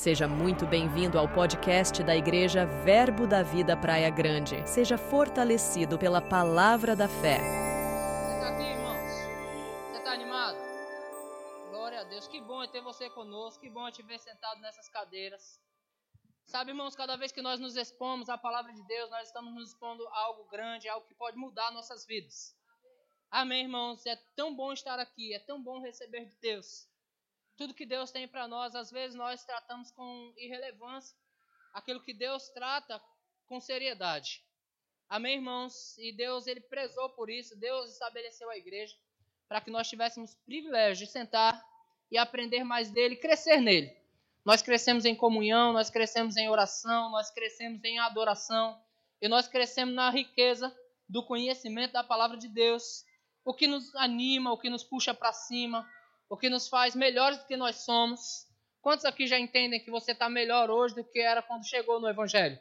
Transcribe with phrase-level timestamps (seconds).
[0.00, 4.66] Seja muito bem-vindo ao podcast da Igreja Verbo da Vida Praia Grande.
[4.66, 7.36] Seja fortalecido pela palavra da fé.
[7.36, 9.90] Você está aqui, irmãos?
[9.90, 10.56] Você está animado?
[11.68, 12.26] Glória a Deus.
[12.26, 13.60] Que bom é ter você conosco.
[13.60, 15.60] Que bom é te ver sentado nessas cadeiras.
[16.46, 19.68] Sabe, irmãos, cada vez que nós nos expomos à palavra de Deus, nós estamos nos
[19.68, 22.56] expondo a algo grande, algo que pode mudar nossas vidas.
[23.30, 24.06] Amém, irmãos?
[24.06, 26.88] É tão bom estar aqui, é tão bom receber de Deus
[27.60, 31.14] tudo que Deus tem para nós, às vezes nós tratamos com irrelevância
[31.74, 32.98] aquilo que Deus trata
[33.44, 34.42] com seriedade.
[35.06, 35.94] Amém, irmãos?
[35.98, 38.96] E Deus, ele prezou por isso, Deus estabeleceu a igreja
[39.46, 41.62] para que nós tivéssemos privilégio de sentar
[42.10, 43.94] e aprender mais dele, crescer nele.
[44.42, 48.82] Nós crescemos em comunhão, nós crescemos em oração, nós crescemos em adoração
[49.20, 50.74] e nós crescemos na riqueza
[51.06, 53.04] do conhecimento da palavra de Deus,
[53.44, 55.86] o que nos anima, o que nos puxa para cima,
[56.30, 58.46] o que nos faz melhores do que nós somos.
[58.80, 62.08] Quantos aqui já entendem que você está melhor hoje do que era quando chegou no
[62.08, 62.58] Evangelho?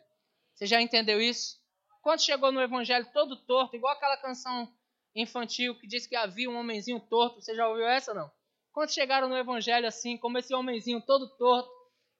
[0.55, 1.57] Você já entendeu isso?
[2.01, 4.67] Quando chegou no Evangelho todo torto, igual aquela canção
[5.15, 8.29] infantil que diz que havia um homenzinho torto, você já ouviu essa não?
[8.73, 11.69] Quando chegaram no Evangelho assim, como esse homenzinho todo torto,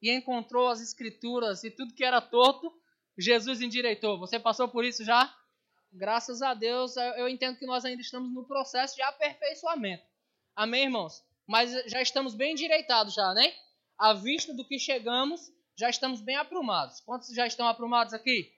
[0.01, 2.71] e encontrou as Escrituras e tudo que era torto,
[3.17, 4.19] Jesus endireitou.
[4.19, 5.35] Você passou por isso já?
[5.91, 10.03] Graças a Deus, eu entendo que nós ainda estamos no processo de aperfeiçoamento.
[10.55, 11.27] Amém, irmãos?
[11.49, 13.51] Mas já estamos bem endireitados já, né?
[13.97, 16.99] À vista do que chegamos, já estamos bem aprumados.
[17.01, 18.53] Quantos já estão aprumados aqui?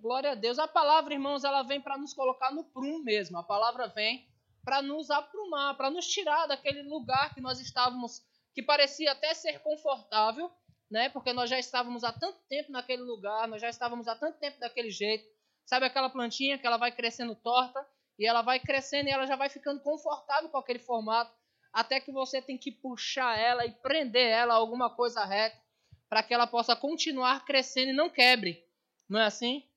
[0.00, 0.58] Glória a Deus.
[0.58, 3.36] A palavra, irmãos, ela vem para nos colocar no prumo mesmo.
[3.36, 4.26] A palavra vem
[4.64, 8.22] para nos aprumar, para nos tirar daquele lugar que nós estávamos,
[8.54, 10.50] que parecia até ser confortável,
[10.90, 11.10] né?
[11.10, 14.58] Porque nós já estávamos há tanto tempo naquele lugar, nós já estávamos há tanto tempo
[14.58, 15.28] daquele jeito.
[15.66, 17.86] Sabe aquela plantinha que ela vai crescendo torta
[18.18, 21.43] e ela vai crescendo e ela já vai ficando confortável com aquele formato
[21.74, 25.60] até que você tem que puxar ela e prender ela a alguma coisa reta
[26.08, 28.64] para que ela possa continuar crescendo e não quebre.
[29.08, 29.68] Não é assim?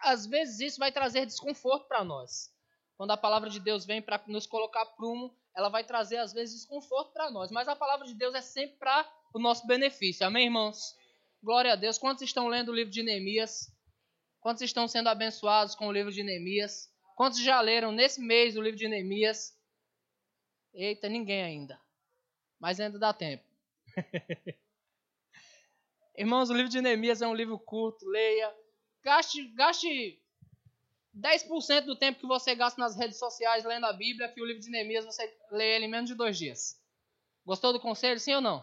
[0.00, 2.50] Às vezes isso vai trazer desconforto para nós.
[2.96, 6.54] Quando a palavra de Deus vem para nos colocar prumo, ela vai trazer às vezes
[6.54, 7.50] desconforto para nós.
[7.50, 10.26] Mas a palavra de Deus é sempre para o nosso benefício.
[10.26, 10.96] Amém, irmãos?
[11.42, 11.98] Glória a Deus.
[11.98, 13.70] Quantos estão lendo o livro de Neemias?
[14.40, 16.90] Quantos estão sendo abençoados com o livro de Neemias?
[17.14, 19.55] Quantos já leram nesse mês o livro de Neemias?
[20.76, 21.80] Eita, ninguém ainda.
[22.60, 23.44] Mas ainda dá tempo.
[26.14, 28.54] Irmãos, o livro de Neemias é um livro curto, leia.
[29.02, 30.22] Gaste, gaste
[31.16, 34.60] 10% do tempo que você gasta nas redes sociais lendo a Bíblia, que o livro
[34.60, 36.78] de Neemias você lê ele em menos de dois dias.
[37.44, 38.62] Gostou do conselho, sim ou não?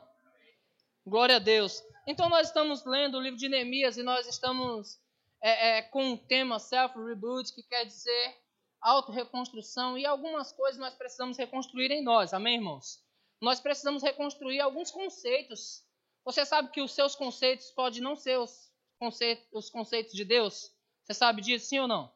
[1.06, 1.84] Glória a Deus.
[2.06, 5.00] Então nós estamos lendo o livro de Neemias e nós estamos
[5.42, 8.43] é, é, com o tema Self-Reboot, que quer dizer
[8.84, 13.02] autorreconstrução e algumas coisas nós precisamos reconstruir em nós, amém, irmãos?
[13.42, 15.84] Nós precisamos reconstruir alguns conceitos.
[16.26, 20.70] Você sabe que os seus conceitos podem não ser os conceitos, os conceitos de Deus?
[21.04, 22.14] Você sabe disso, sim ou não?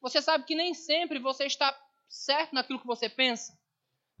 [0.00, 3.58] Você sabe que nem sempre você está certo naquilo que você pensa?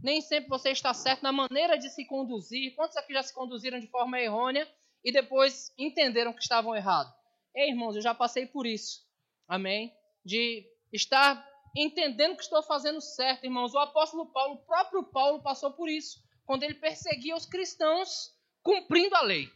[0.02, 2.74] Nem sempre você está certo na maneira de se conduzir.
[2.74, 4.66] Quantos aqui já se conduziram de forma errônea
[5.04, 7.12] e depois entenderam que estavam errados?
[7.54, 9.02] Ei, irmãos, eu já passei por isso.
[9.46, 9.94] Amém?
[10.24, 13.74] De estar entendendo que estou fazendo certo, irmãos.
[13.74, 19.14] O apóstolo Paulo, o próprio Paulo passou por isso, quando ele perseguia os cristãos cumprindo
[19.14, 19.48] a lei.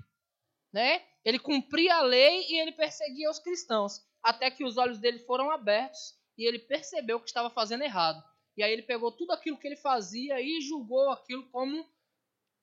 [0.73, 1.05] Né?
[1.25, 5.51] Ele cumpria a lei e ele perseguia os cristãos, até que os olhos dele foram
[5.51, 8.23] abertos e ele percebeu que estava fazendo errado.
[8.57, 11.85] E aí ele pegou tudo aquilo que ele fazia e julgou aquilo como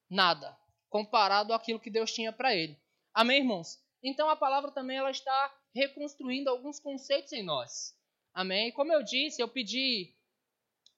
[0.09, 0.57] nada,
[0.89, 2.77] comparado àquilo que Deus tinha para ele.
[3.13, 3.79] Amém, irmãos?
[4.03, 7.95] Então a palavra também ela está reconstruindo alguns conceitos em nós.
[8.33, 8.71] Amém?
[8.71, 10.15] Como eu disse, eu pedi,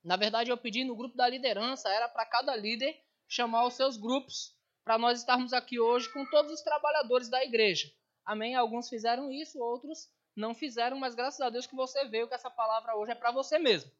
[0.04, 3.98] na verdade eu pedi no grupo da liderança, era para cada líder chamar os seus
[3.98, 7.92] grupos, para nós estarmos aqui hoje com todos os trabalhadores da igreja.
[8.26, 8.56] Amém?
[8.56, 12.50] Alguns fizeram isso, outros não fizeram, mas graças a Deus que você veio que essa
[12.50, 13.92] palavra hoje é para você mesmo.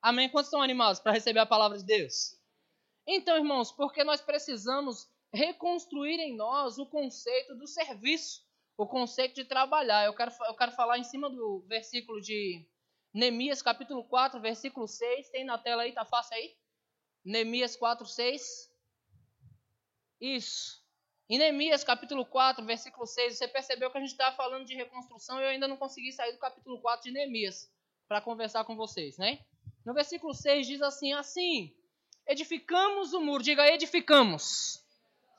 [0.00, 0.28] Amém?
[0.28, 2.38] Quantos estão animados para receber a palavra de Deus?
[3.06, 8.42] Então, irmãos, porque nós precisamos reconstruir em nós o conceito do serviço,
[8.76, 10.04] o conceito de trabalhar.
[10.04, 12.66] Eu quero, eu quero falar em cima do versículo de
[13.12, 15.28] Neemias capítulo 4, versículo 6.
[15.30, 16.56] Tem na tela aí, tá fácil aí?
[17.24, 18.70] Neemias 4, 6.
[20.20, 20.82] Isso.
[21.28, 25.40] Em Neemias capítulo 4, versículo 6, você percebeu que a gente estava falando de reconstrução
[25.40, 27.70] e eu ainda não consegui sair do capítulo 4 de Neemias
[28.08, 29.38] para conversar com vocês, né?
[29.84, 31.74] No versículo 6 diz assim: Assim,
[32.26, 33.42] edificamos o muro.
[33.42, 34.82] Diga, edificamos.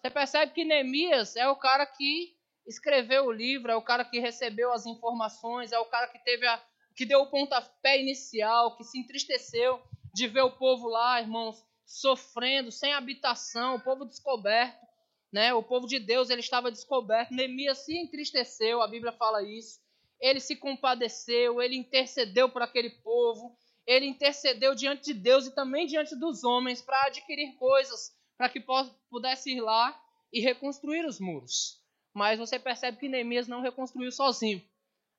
[0.01, 2.35] Você percebe que Neemias é o cara que
[2.65, 6.47] escreveu o livro, é o cara que recebeu as informações, é o cara que teve
[6.47, 6.61] a,
[6.95, 9.81] que deu o pontapé inicial, que se entristeceu
[10.13, 14.83] de ver o povo lá, irmãos, sofrendo, sem habitação, o povo descoberto.
[15.31, 15.53] né?
[15.53, 17.33] O povo de Deus ele estava descoberto.
[17.33, 19.79] Neemias se entristeceu, a Bíblia fala isso.
[20.21, 25.87] Ele se compadeceu, ele intercedeu por aquele povo, ele intercedeu diante de Deus e também
[25.87, 28.63] diante dos homens para adquirir coisas, para que
[29.09, 29.99] pudesse ir lá
[30.31, 31.81] e reconstruir os muros.
[32.13, 34.63] Mas você percebe que Neemias não reconstruiu sozinho.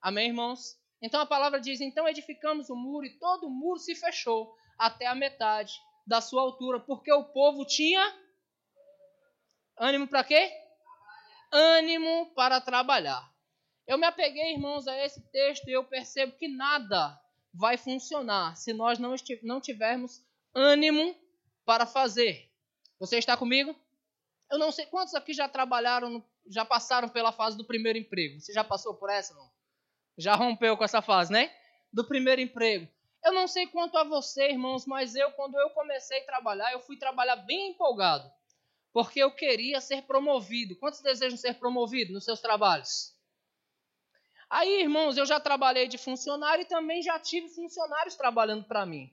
[0.00, 0.76] Amém, irmãos?
[1.04, 5.04] Então a palavra diz: então edificamos o muro e todo o muro se fechou até
[5.04, 5.74] a metade
[6.06, 8.02] da sua altura, porque o povo tinha
[9.76, 10.50] ânimo para quê?
[11.52, 13.22] Ânimo para trabalhar.
[13.86, 17.20] Eu me apeguei, irmãos, a esse texto e eu percebo que nada
[17.52, 20.24] vai funcionar se nós não tivermos
[20.54, 21.14] ânimo
[21.66, 22.50] para fazer.
[22.98, 23.76] Você está comigo?
[24.50, 28.40] Eu não sei quantos aqui já trabalharam, já passaram pela fase do primeiro emprego.
[28.40, 29.52] Você já passou por essa, não?
[30.16, 31.52] Já rompeu com essa fase, né?
[31.92, 32.88] Do primeiro emprego.
[33.24, 36.80] Eu não sei quanto a você, irmãos, mas eu, quando eu comecei a trabalhar, eu
[36.80, 38.30] fui trabalhar bem empolgado.
[38.92, 40.76] Porque eu queria ser promovido.
[40.76, 43.14] Quantos desejam ser promovidos nos seus trabalhos?
[44.48, 49.12] Aí, irmãos, eu já trabalhei de funcionário e também já tive funcionários trabalhando para mim.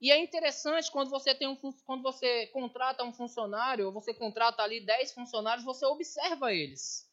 [0.00, 4.62] E é interessante quando você tem um quando você contrata um funcionário, ou você contrata
[4.62, 7.09] ali 10 funcionários, você observa eles.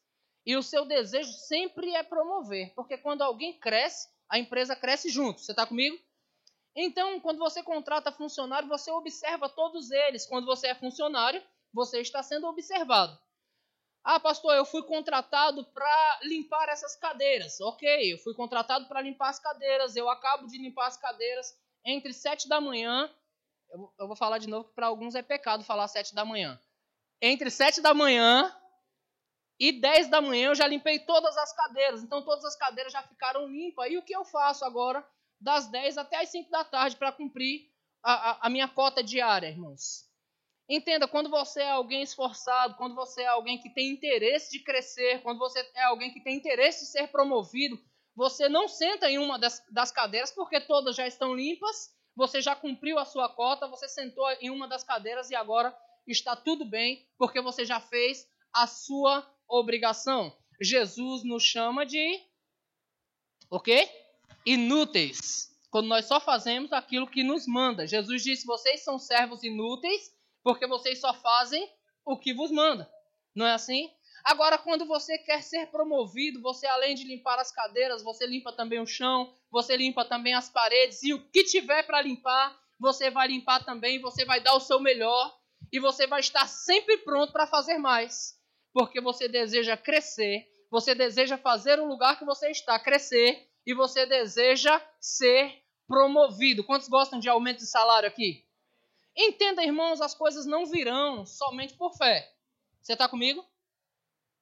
[0.48, 5.42] E o seu desejo sempre é promover, porque quando alguém cresce, a empresa cresce junto.
[5.42, 6.02] Você está comigo?
[6.74, 10.24] Então, quando você contrata funcionário, você observa todos eles.
[10.24, 13.20] Quando você é funcionário, você está sendo observado.
[14.02, 17.60] Ah, pastor, eu fui contratado para limpar essas cadeiras.
[17.60, 19.96] Ok, eu fui contratado para limpar as cadeiras.
[19.96, 21.54] Eu acabo de limpar as cadeiras
[21.84, 23.14] entre sete da manhã.
[23.70, 26.58] Eu, vou falar de novo que para alguns é pecado falar sete da manhã.
[27.20, 28.50] Entre sete da manhã
[29.58, 33.02] e 10 da manhã eu já limpei todas as cadeiras, então todas as cadeiras já
[33.02, 33.90] ficaram limpas.
[33.90, 35.04] E o que eu faço agora,
[35.40, 37.68] das 10 até as 5 da tarde, para cumprir
[38.02, 40.06] a, a, a, minha cota diária, irmãos?
[40.68, 45.22] Entenda, quando você é alguém esforçado, quando você é alguém que tem interesse de crescer,
[45.22, 47.80] quando você é alguém que tem interesse de ser promovido,
[48.14, 52.54] você não senta em uma das, das cadeiras porque todas já estão limpas, você já
[52.54, 55.76] cumpriu a sua cota, você sentou em uma das cadeiras e agora
[56.06, 60.36] está tudo bem, porque você já fez a sua obrigação.
[60.60, 62.20] Jesus nos chama de
[63.50, 63.88] o quê?
[64.44, 65.48] Inúteis.
[65.70, 67.86] Quando nós só fazemos aquilo que nos manda.
[67.86, 70.12] Jesus disse: "Vocês são servos inúteis,
[70.42, 71.66] porque vocês só fazem
[72.04, 72.90] o que vos manda".
[73.34, 73.90] Não é assim?
[74.24, 78.80] Agora, quando você quer ser promovido, você além de limpar as cadeiras, você limpa também
[78.80, 83.28] o chão, você limpa também as paredes e o que tiver para limpar, você vai
[83.28, 85.34] limpar também, você vai dar o seu melhor
[85.72, 88.37] e você vai estar sempre pronto para fazer mais
[88.72, 94.06] porque você deseja crescer, você deseja fazer o lugar que você está crescer e você
[94.06, 96.64] deseja ser promovido.
[96.64, 98.46] Quantos gostam de aumento de salário aqui?
[99.16, 102.30] Entenda, irmãos, as coisas não virão somente por fé.
[102.80, 103.44] Você está comigo?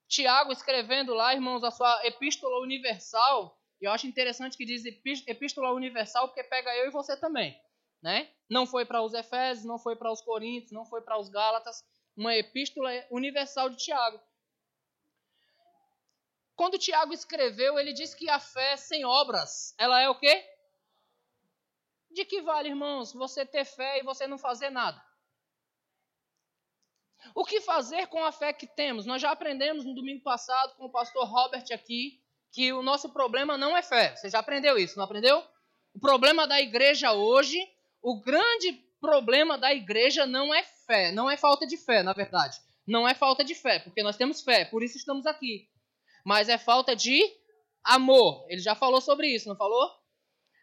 [0.09, 3.59] Tiago escrevendo lá, irmãos, a sua epístola universal.
[3.81, 4.85] E eu acho interessante que diz
[5.27, 7.59] epístola universal, porque pega eu e você também.
[8.03, 8.31] Né?
[8.49, 11.83] Não foi para os Efésios, não foi para os Coríntios, não foi para os Gálatas,
[12.17, 14.21] uma epístola universal de Tiago.
[16.55, 20.45] Quando Tiago escreveu, ele diz que a fé sem obras, ela é o quê?
[22.11, 25.05] De que vale, irmãos, você ter fé e você não fazer nada?
[27.35, 29.05] O que fazer com a fé que temos?
[29.05, 33.59] Nós já aprendemos no domingo passado com o pastor Robert aqui que o nosso problema
[33.59, 34.17] não é fé.
[34.17, 35.47] Você já aprendeu isso, não aprendeu?
[35.93, 37.59] O problema da igreja hoje,
[38.01, 42.59] o grande problema da igreja não é fé, não é falta de fé, na verdade.
[42.87, 45.69] Não é falta de fé, porque nós temos fé, por isso estamos aqui.
[46.25, 47.21] Mas é falta de
[47.85, 48.47] amor.
[48.49, 49.91] Ele já falou sobre isso, não falou?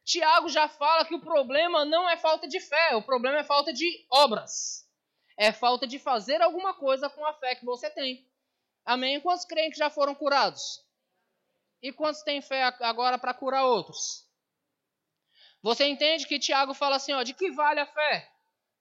[0.05, 3.71] Tiago já fala que o problema não é falta de fé, o problema é falta
[3.71, 4.83] de obras.
[5.37, 8.27] É falta de fazer alguma coisa com a fé que você tem.
[8.85, 9.19] Amém?
[9.21, 10.81] Quantos creem que já foram curados?
[11.81, 14.25] E quantos têm fé agora para curar outros?
[15.63, 18.29] Você entende que Tiago fala assim, ó, de que vale a fé?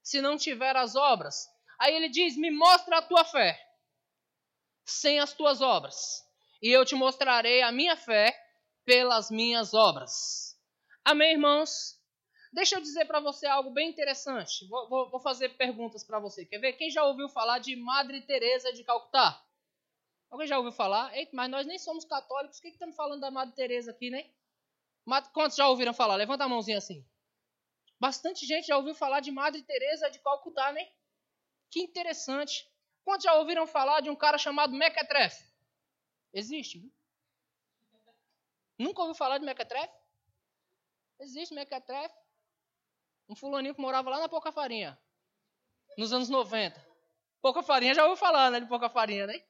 [0.03, 1.49] se não tiver as obras.
[1.79, 3.59] Aí ele diz: Me mostra a tua fé,
[4.85, 6.23] sem as tuas obras,
[6.61, 8.37] e eu te mostrarei a minha fé
[8.85, 10.59] pelas minhas obras.
[11.05, 12.01] Amém, irmãos?
[12.53, 14.67] Deixa eu dizer para você algo bem interessante.
[14.69, 16.45] Vou, vou, vou fazer perguntas para você.
[16.45, 16.75] Quer ver?
[16.75, 19.43] Quem já ouviu falar de Madre Teresa de Calcutá?
[20.31, 21.17] Alguém já ouviu falar?
[21.17, 22.59] Eita, mas nós nem somos católicos.
[22.59, 24.31] O que, estamos falando da Madre Teresa aqui, né?
[25.33, 26.17] Quantos já ouviram falar?
[26.17, 27.05] Levanta a mãozinha assim.
[27.99, 30.89] Bastante gente já ouviu falar de Madre Teresa de Calcutá, né?
[31.71, 32.69] Que interessante.
[33.05, 35.45] Quantos já ouviram falar de um cara chamado Mequetrefe?
[36.33, 36.93] Existe, viu?
[38.79, 39.95] Nunca ouviu falar de Mequetrefe?
[41.21, 42.15] Existe Mequetrefe.
[43.29, 44.99] Um fulaninho que morava lá na Pouca Farinha,
[45.97, 46.85] nos anos 90.
[47.41, 49.45] Pouca Farinha já ouviu falar, né, de Pouca Farinha, né?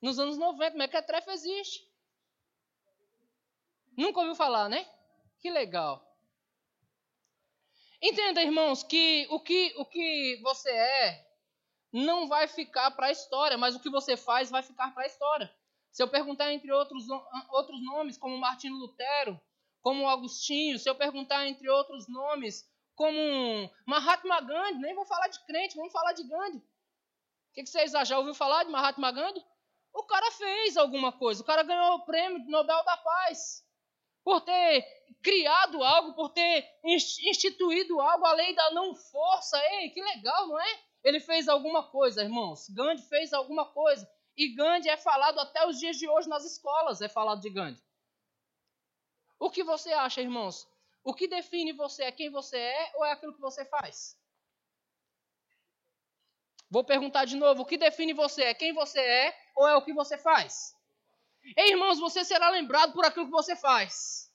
[0.00, 1.91] Nos anos 90, Mequetrefe existe.
[3.96, 4.86] Nunca ouviu falar, né?
[5.40, 6.02] Que legal.
[8.00, 11.26] Entenda, irmãos, que o que, o que você é
[11.92, 15.06] não vai ficar para a história, mas o que você faz vai ficar para a
[15.06, 15.54] história.
[15.90, 17.06] Se eu perguntar entre outros,
[17.50, 19.38] outros nomes, como Martinho Lutero,
[19.82, 25.44] como Agostinho, se eu perguntar entre outros nomes, como Mahatma Gandhi, nem vou falar de
[25.44, 26.58] crente, vamos falar de Gandhi.
[26.58, 28.06] O que, que vocês acham?
[28.06, 29.44] Já ouviu falar de Mahatma Gandhi?
[29.92, 33.62] O cara fez alguma coisa, o cara ganhou o prêmio Nobel da Paz
[34.24, 34.84] por ter
[35.22, 39.58] criado algo, por ter instituído algo, a lei da não força.
[39.74, 40.80] Ei, que legal, não é?
[41.04, 42.68] Ele fez alguma coisa, irmãos.
[42.70, 44.08] Gandhi fez alguma coisa.
[44.36, 47.82] E Gandhi é falado até os dias de hoje nas escolas, é falado de Gandhi.
[49.38, 50.68] O que você acha, irmãos?
[51.04, 54.16] O que define você é quem você é ou é aquilo que você faz?
[56.70, 59.82] Vou perguntar de novo: o que define você é quem você é ou é o
[59.82, 60.74] que você faz?
[61.56, 64.32] Ei, irmãos, você será lembrado por aquilo que você faz.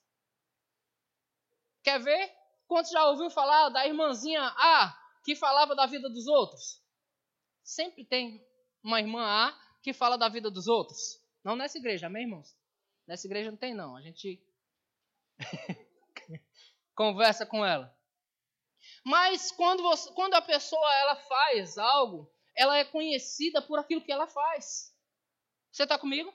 [1.84, 2.36] Quer ver?
[2.68, 6.82] Quantos já ouviu falar da irmãzinha A que falava da vida dos outros?
[7.64, 8.46] Sempre tem
[8.84, 11.22] uma irmã A que fala da vida dos outros.
[11.44, 12.56] Não nessa igreja, amém, irmãos?
[13.08, 13.96] Nessa igreja não tem, não.
[13.96, 14.44] A gente
[16.94, 17.96] conversa com ela.
[19.04, 24.12] Mas quando, você, quando a pessoa ela faz algo, ela é conhecida por aquilo que
[24.12, 24.94] ela faz.
[25.72, 26.34] Você está comigo?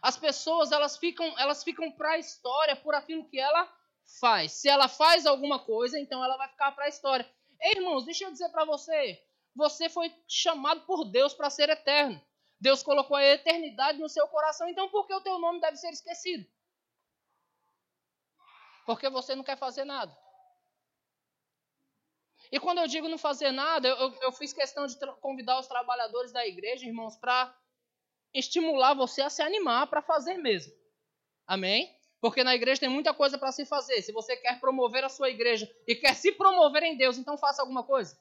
[0.00, 3.72] As pessoas elas ficam, elas ficam para a história por aquilo que ela
[4.20, 4.52] faz.
[4.52, 7.28] Se ela faz alguma coisa, então ela vai ficar para a história.
[7.60, 9.20] Ei, irmãos, deixa eu dizer para você,
[9.54, 12.20] você foi chamado por Deus para ser eterno.
[12.60, 15.90] Deus colocou a eternidade no seu coração, então por que o teu nome deve ser
[15.90, 16.46] esquecido?
[18.86, 20.16] Porque você não quer fazer nada.
[22.50, 26.32] E quando eu digo não fazer nada, eu, eu fiz questão de convidar os trabalhadores
[26.32, 27.54] da igreja, irmãos, para
[28.34, 30.72] estimular você a se animar para fazer mesmo.
[31.46, 31.94] Amém?
[32.20, 34.02] Porque na igreja tem muita coisa para se fazer.
[34.02, 37.62] Se você quer promover a sua igreja e quer se promover em Deus, então faça
[37.62, 38.18] alguma coisa.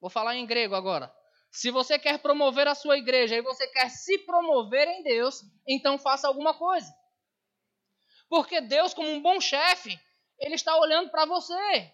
[0.00, 1.12] Vou falar em grego agora.
[1.50, 5.98] Se você quer promover a sua igreja e você quer se promover em Deus, então
[5.98, 6.92] faça alguma coisa.
[8.28, 9.98] Porque Deus, como um bom chefe,
[10.38, 11.92] ele está olhando para você.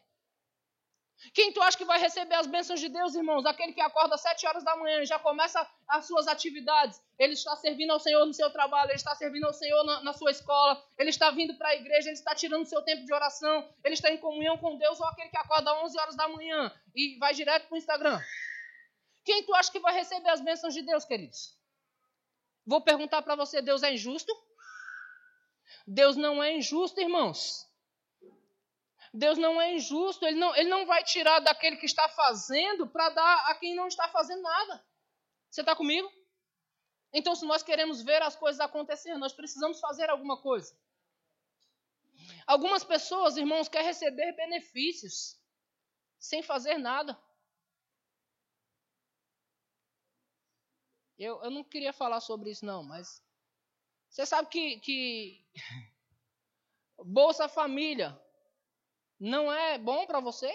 [1.34, 3.44] Quem tu acha que vai receber as bênçãos de Deus, irmãos?
[3.44, 7.00] Aquele que acorda às sete horas da manhã e já começa as suas atividades.
[7.18, 10.12] Ele está servindo ao Senhor no seu trabalho, ele está servindo ao Senhor na, na
[10.12, 13.12] sua escola, ele está vindo para a igreja, ele está tirando o seu tempo de
[13.12, 16.26] oração, ele está em comunhão com Deus, ou aquele que acorda às 11 horas da
[16.26, 18.20] manhã e vai direto para o Instagram.
[19.24, 21.54] Quem tu acha que vai receber as bênçãos de Deus, queridos?
[22.66, 24.32] Vou perguntar para você: Deus é injusto?
[25.86, 27.69] Deus não é injusto, irmãos.
[29.12, 33.10] Deus não é injusto, ele não, ele não vai tirar daquele que está fazendo para
[33.10, 34.84] dar a quem não está fazendo nada.
[35.50, 36.08] Você está comigo?
[37.12, 40.78] Então, se nós queremos ver as coisas acontecer, nós precisamos fazer alguma coisa.
[42.46, 45.36] Algumas pessoas, irmãos, querem receber benefícios
[46.18, 47.20] sem fazer nada.
[51.18, 53.22] Eu, eu não queria falar sobre isso, não, mas
[54.08, 55.44] você sabe que, que
[57.04, 58.18] Bolsa Família
[59.20, 60.50] não é bom para você?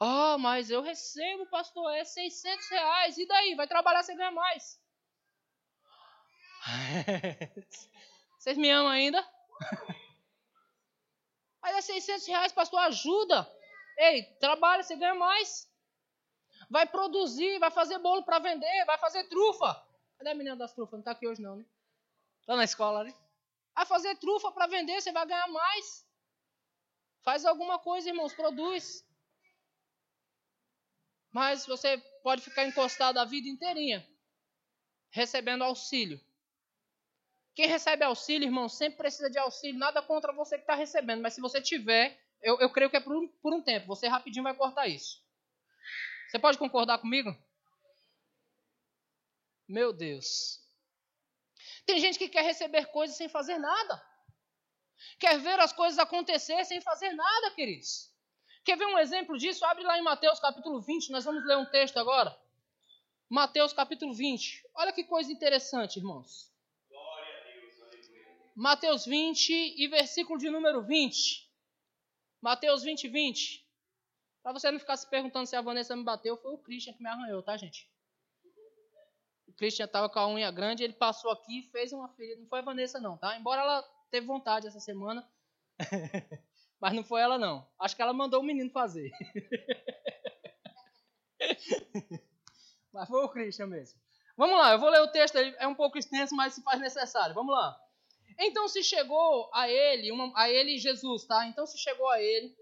[0.00, 3.16] Ah, oh, mas eu recebo, pastor, é 600 reais.
[3.16, 3.54] E daí?
[3.54, 4.82] Vai trabalhar, você ganha mais.
[8.38, 9.26] Vocês me amam ainda?
[11.62, 13.50] Mas é 600 reais, pastor, ajuda.
[13.96, 15.66] Ei, trabalha, você ganha mais.
[16.68, 19.74] Vai produzir, vai fazer bolo para vender, vai fazer trufa.
[20.18, 20.92] Cadê a menina das trufas?
[20.92, 21.64] Não está aqui hoje não, né?
[22.40, 23.14] Está na escola, né?
[23.74, 26.03] Vai fazer trufa para vender, você vai ganhar mais.
[27.24, 29.02] Faz alguma coisa, irmãos, produz.
[31.32, 34.06] Mas você pode ficar encostado a vida inteirinha,
[35.10, 36.20] recebendo auxílio.
[37.54, 39.78] Quem recebe auxílio, irmão, sempre precisa de auxílio.
[39.78, 43.00] Nada contra você que está recebendo, mas se você tiver, eu, eu creio que é
[43.00, 43.86] por um, por um tempo.
[43.86, 45.22] Você rapidinho vai cortar isso.
[46.28, 47.34] Você pode concordar comigo?
[49.66, 50.60] Meu Deus.
[51.86, 54.13] Tem gente que quer receber coisas sem fazer nada.
[55.18, 58.12] Quer ver as coisas acontecer sem fazer nada, queridos.
[58.64, 59.64] Quer ver um exemplo disso?
[59.64, 62.36] Abre lá em Mateus capítulo 20, nós vamos ler um texto agora.
[63.28, 64.64] Mateus capítulo 20.
[64.74, 66.52] Olha que coisa interessante, irmãos.
[68.54, 71.50] Mateus 20 e versículo de número 20.
[72.40, 73.64] Mateus 20, 20.
[74.42, 77.02] Para você não ficar se perguntando se a Vanessa me bateu, foi o Christian que
[77.02, 77.90] me arranhou, tá, gente?
[79.48, 82.40] O Christian estava com a unha grande, ele passou aqui e fez uma ferida.
[82.40, 83.36] Não foi a Vanessa, não, tá?
[83.36, 85.28] Embora ela teve vontade essa semana.
[86.80, 87.68] Mas não foi ela, não.
[87.80, 89.10] Acho que ela mandou o menino fazer.
[92.92, 93.98] Mas foi o Christian mesmo.
[94.36, 97.34] Vamos lá, eu vou ler o texto, é um pouco extenso, mas se faz necessário.
[97.34, 97.76] Vamos lá.
[98.38, 101.46] Então se chegou a ele, uma, a ele Jesus, tá?
[101.46, 102.56] Então se chegou a ele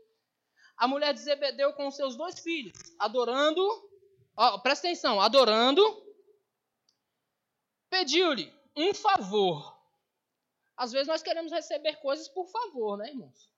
[0.77, 3.63] a mulher de Zebedeu com seus dois filhos, adorando,
[4.37, 5.83] ó, presta atenção, adorando,
[7.89, 9.72] pediu-lhe um favor.
[10.77, 13.51] Às vezes nós queremos receber coisas por favor, né, irmãos?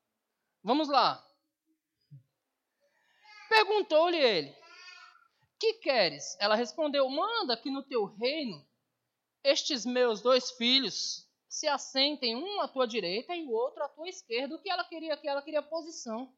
[0.62, 1.24] Vamos lá.
[3.48, 4.56] Perguntou-lhe ele:
[5.58, 6.36] Que queres?
[6.40, 8.66] Ela respondeu: Manda que no teu reino
[9.42, 14.08] estes meus dois filhos se assentem um à tua direita e o outro à tua
[14.08, 14.56] esquerda.
[14.56, 15.16] O que ela queria?
[15.16, 16.34] Que ela queria posição.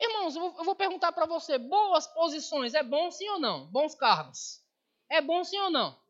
[0.00, 3.66] Irmãos, eu vou perguntar para você: boas posições é bom sim ou não?
[3.66, 4.64] Bons cargos.
[5.10, 6.01] É bom sim ou não?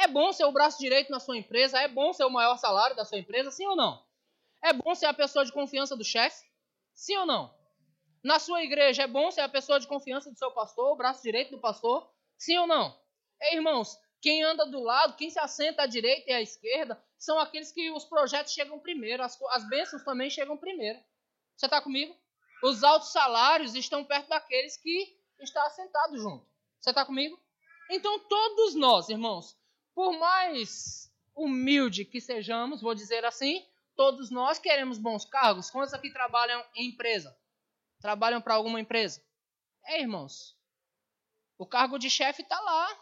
[0.00, 1.78] É bom ser o braço direito na sua empresa?
[1.78, 3.50] É bom ser o maior salário da sua empresa?
[3.50, 4.02] Sim ou não?
[4.64, 6.42] É bom ser a pessoa de confiança do chefe?
[6.94, 7.54] Sim ou não?
[8.24, 11.22] Na sua igreja é bom ser a pessoa de confiança do seu pastor, o braço
[11.22, 12.10] direito do pastor?
[12.38, 12.98] Sim ou não?
[13.42, 17.38] É, irmãos, quem anda do lado, quem se assenta à direita e à esquerda, são
[17.38, 20.98] aqueles que os projetos chegam primeiro, as, as bênçãos também chegam primeiro.
[21.58, 22.16] Você está comigo?
[22.62, 26.46] Os altos salários estão perto daqueles que estão assentados junto.
[26.80, 27.38] Você está comigo?
[27.90, 29.59] Então, todos nós, irmãos,
[30.00, 35.70] por mais humilde que sejamos, vou dizer assim, todos nós queremos bons cargos.
[35.70, 37.38] Quantos aqui trabalham em empresa?
[38.00, 39.22] Trabalham para alguma empresa?
[39.84, 40.56] É, irmãos.
[41.58, 42.98] O cargo de chefe está lá.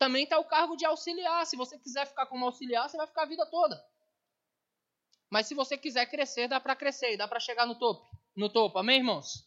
[0.00, 1.46] Também está o cargo de auxiliar.
[1.46, 3.80] Se você quiser ficar como auxiliar, você vai ficar a vida toda.
[5.30, 8.04] Mas se você quiser crescer, dá para crescer, dá para chegar no topo.
[8.34, 9.46] No topo, amém, irmãos?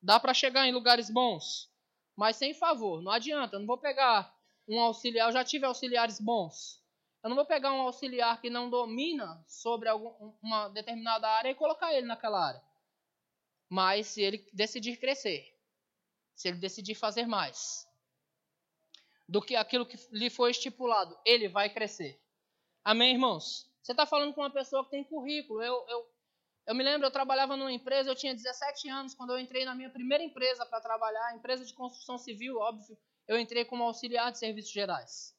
[0.00, 1.70] Dá para chegar em lugares bons,
[2.16, 3.02] mas sem favor.
[3.02, 4.33] Não adianta, não vou pegar
[4.68, 6.82] um auxiliar, eu já tive auxiliares bons.
[7.22, 9.88] Eu não vou pegar um auxiliar que não domina sobre
[10.42, 12.62] uma determinada área e colocar ele naquela área.
[13.68, 15.42] Mas se ele decidir crescer,
[16.34, 17.88] se ele decidir fazer mais
[19.26, 22.20] do que aquilo que lhe foi estipulado, ele vai crescer.
[22.84, 23.70] Amém, irmãos?
[23.82, 25.62] Você está falando com uma pessoa que tem currículo.
[25.62, 26.06] Eu, eu,
[26.66, 29.74] eu me lembro, eu trabalhava numa empresa, eu tinha 17 anos quando eu entrei na
[29.74, 34.38] minha primeira empresa para trabalhar, empresa de construção civil, óbvio eu entrei como auxiliar de
[34.38, 35.34] serviços gerais.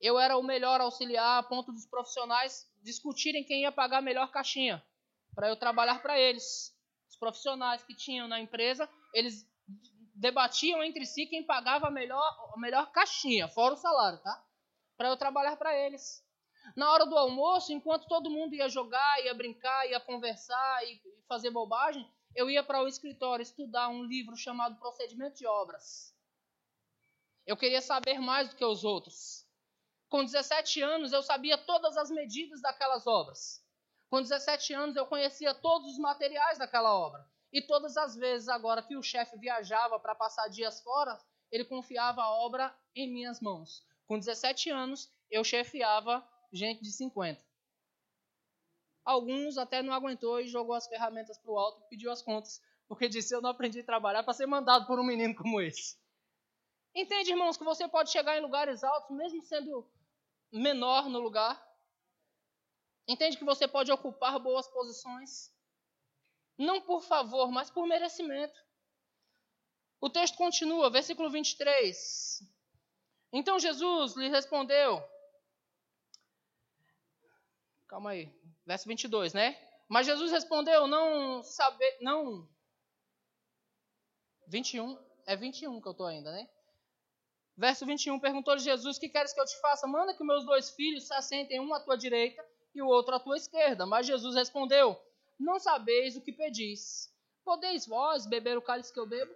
[0.00, 4.30] Eu era o melhor auxiliar a ponto dos profissionais discutirem quem ia pagar a melhor
[4.30, 4.84] caixinha
[5.34, 6.74] para eu trabalhar para eles.
[7.08, 9.48] Os profissionais que tinham na empresa, eles
[10.14, 14.44] debatiam entre si quem pagava a melhor, a melhor caixinha, fora o salário, tá?
[14.96, 16.24] Para eu trabalhar para eles.
[16.76, 21.50] Na hora do almoço, enquanto todo mundo ia jogar, ia brincar, ia conversar e fazer
[21.50, 26.13] bobagem, eu ia para o escritório estudar um livro chamado Procedimento de Obras.
[27.46, 29.46] Eu queria saber mais do que os outros.
[30.08, 33.62] Com 17 anos, eu sabia todas as medidas daquelas obras.
[34.08, 37.26] Com 17 anos, eu conhecia todos os materiais daquela obra.
[37.52, 41.18] E todas as vezes, agora que o chefe viajava para passar dias fora,
[41.50, 43.84] ele confiava a obra em minhas mãos.
[44.06, 47.44] Com 17 anos, eu chefiava gente de 50.
[49.04, 52.60] Alguns até não aguentou e jogou as ferramentas para o alto e pediu as contas,
[52.88, 55.96] porque disse: Eu não aprendi a trabalhar para ser mandado por um menino como esse.
[56.94, 59.90] Entende, irmãos, que você pode chegar em lugares altos, mesmo sendo
[60.52, 61.60] menor no lugar?
[63.06, 65.52] Entende que você pode ocupar boas posições?
[66.56, 68.64] Não por favor, mas por merecimento.
[70.00, 72.40] O texto continua, versículo 23.
[73.32, 75.02] Então Jesus lhe respondeu.
[77.88, 78.32] Calma aí,
[78.64, 79.60] verso 22, né?
[79.88, 82.48] Mas Jesus respondeu: Não saber, não.
[84.46, 86.48] 21, é 21 que eu estou ainda, né?
[87.56, 89.86] Verso 21, perguntou-lhe Jesus, que queres que eu te faça?
[89.86, 93.20] Manda que meus dois filhos se assentem, um à tua direita e o outro à
[93.20, 93.86] tua esquerda.
[93.86, 95.00] Mas Jesus respondeu,
[95.38, 97.12] não sabeis o que pedis.
[97.44, 99.32] Podeis vós beber o cálice que eu bebo?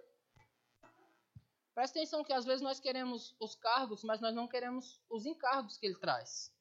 [1.73, 5.77] Presta atenção que às vezes nós queremos os cargos, mas nós não queremos os encargos
[5.77, 6.51] que ele traz.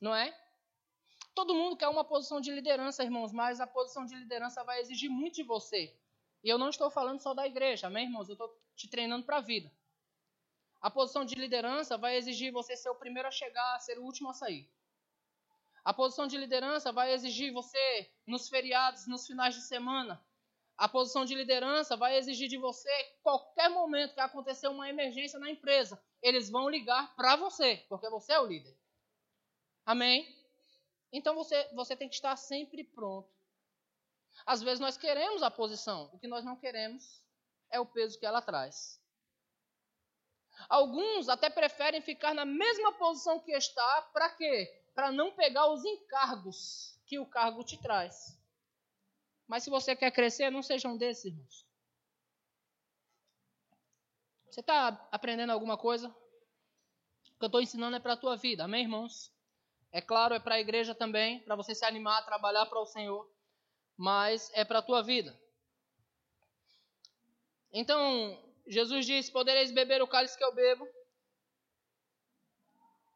[0.00, 0.34] Não é?
[1.34, 5.10] Todo mundo quer uma posição de liderança, irmãos, mas a posição de liderança vai exigir
[5.10, 5.94] muito de você.
[6.42, 8.28] E eu não estou falando só da igreja, amém, irmãos?
[8.28, 9.70] Eu estou te treinando para a vida.
[10.80, 14.30] A posição de liderança vai exigir você ser o primeiro a chegar, ser o último
[14.30, 14.70] a sair.
[15.84, 20.22] A posição de liderança vai exigir você nos feriados, nos finais de semana.
[20.76, 25.50] A posição de liderança vai exigir de você, qualquer momento que acontecer uma emergência na
[25.50, 28.76] empresa, eles vão ligar para você, porque você é o líder.
[29.84, 30.32] Amém?
[31.10, 33.28] Então você, você tem que estar sempre pronto.
[34.46, 37.24] Às vezes nós queremos a posição, o que nós não queremos
[37.70, 39.00] é o peso que ela traz.
[40.68, 44.82] Alguns até preferem ficar na mesma posição que está, para quê?
[44.94, 48.38] Para não pegar os encargos que o cargo te traz.
[49.46, 51.66] Mas se você quer crescer, não sejam desses, irmãos.
[54.50, 56.08] Você está aprendendo alguma coisa?
[56.08, 59.32] O que eu estou ensinando é para a tua vida, amém, irmãos?
[59.92, 62.86] É claro, é para a igreja também, para você se animar a trabalhar para o
[62.86, 63.30] Senhor,
[63.96, 65.38] mas é para a tua vida.
[67.72, 68.38] Então,
[68.68, 70.86] Jesus disse: Podereis beber o cálice que eu bebo.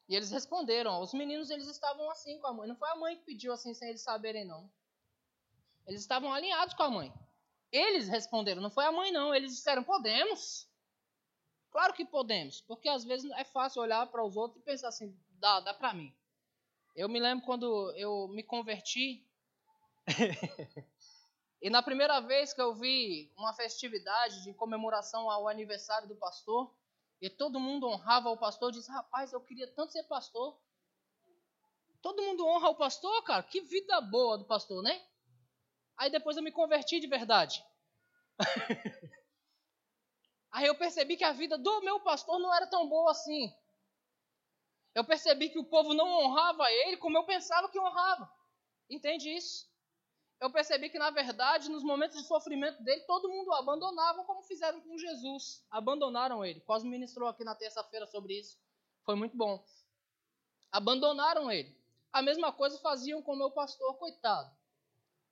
[0.09, 1.01] E eles responderam.
[1.01, 2.69] Os meninos eles estavam assim com a mãe.
[2.69, 4.71] Não foi a mãe que pediu assim sem eles saberem, não.
[5.87, 7.13] Eles estavam alinhados com a mãe.
[7.71, 9.35] Eles responderam, não foi a mãe, não.
[9.35, 10.69] Eles disseram: Podemos.
[11.71, 15.19] Claro que podemos, porque às vezes é fácil olhar para os outros e pensar assim:
[15.39, 16.15] dá, dá para mim.
[16.95, 19.27] Eu me lembro quando eu me converti.
[21.63, 26.75] e na primeira vez que eu vi uma festividade de comemoração ao aniversário do pastor,
[27.21, 30.61] e todo mundo honrava o pastor, disse: Rapaz, eu queria tanto ser pastor.
[32.03, 33.45] Todo mundo honra o pastor, cara.
[33.45, 35.01] Que vida boa do pastor, né?
[35.97, 37.65] Aí depois eu me converti de verdade.
[40.51, 43.55] Aí eu percebi que a vida do meu pastor não era tão boa assim.
[44.97, 48.29] Eu percebi que o povo não honrava ele como eu pensava que honrava.
[48.91, 49.72] Entende isso?
[50.43, 54.43] Eu percebi que, na verdade, nos momentos de sofrimento dele, todo mundo o abandonava como
[54.43, 55.65] fizeram com Jesus.
[55.71, 56.61] Abandonaram ele.
[56.63, 58.59] Cosme ministrou aqui na terça-feira sobre isso.
[59.05, 59.65] Foi muito bom.
[60.73, 61.73] Abandonaram ele.
[62.13, 64.51] A mesma coisa faziam com o meu pastor, coitado.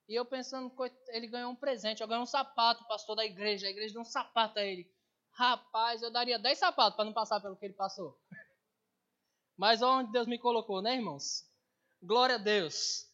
[0.08, 0.72] E eu pensando,
[1.08, 3.66] ele ganhou um presente, eu ganhei um sapato, pastor da igreja.
[3.66, 4.88] A igreja deu um sapato a ele.
[5.32, 8.16] Rapaz, eu daria 10 sapatos para não passar pelo que ele passou.
[9.56, 11.44] Mas onde Deus me colocou, né, irmãos?
[12.00, 13.09] Glória a Deus.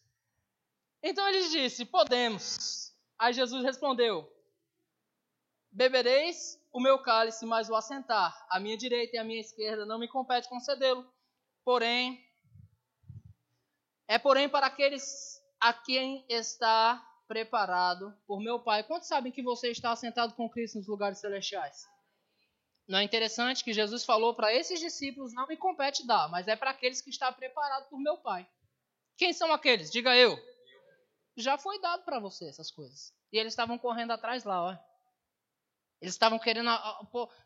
[1.01, 2.93] Então ele disse: Podemos.
[3.17, 4.31] Aí Jesus respondeu:
[5.71, 9.99] Bebereis o meu cálice, mas o assentar à minha direita e à minha esquerda não
[9.99, 11.07] me compete concedê-lo.
[11.63, 12.23] Porém,
[14.07, 18.83] é porém para aqueles a quem está preparado por meu Pai.
[18.83, 21.85] Quantos sabem que você está assentado com Cristo nos lugares celestiais?
[22.87, 26.55] Não é interessante que Jesus falou para esses discípulos: não me compete dar, mas é
[26.55, 28.47] para aqueles que estão preparados por meu Pai.
[29.17, 29.91] Quem são aqueles?
[29.91, 30.37] Diga eu.
[31.37, 33.13] Já foi dado para você essas coisas.
[33.31, 34.77] E eles estavam correndo atrás lá, ó.
[36.01, 36.69] Eles estavam querendo.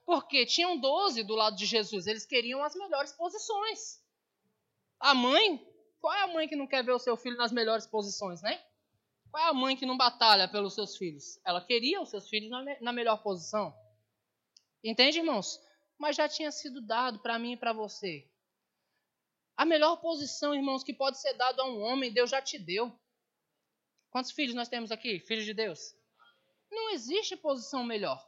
[0.06, 2.08] Porque tinham 12 do lado de Jesus.
[2.08, 4.01] Eles queriam as melhores posições.
[4.99, 5.67] A mãe.
[5.99, 8.60] Qual é a mãe que não quer ver o seu filho nas melhores posições, né?
[9.30, 11.39] Qual é a mãe que não batalha pelos seus filhos?
[11.45, 12.49] Ela queria os seus filhos
[12.82, 13.73] na melhor posição.
[14.84, 15.62] Entende, irmãos?
[15.99, 18.27] Mas já tinha sido dado para mim e para você.
[19.56, 22.91] A melhor posição, irmãos, que pode ser dado a um homem, Deus já te deu.
[24.12, 25.19] Quantos filhos nós temos aqui?
[25.21, 25.95] Filhos de Deus?
[26.69, 28.24] Não existe posição melhor.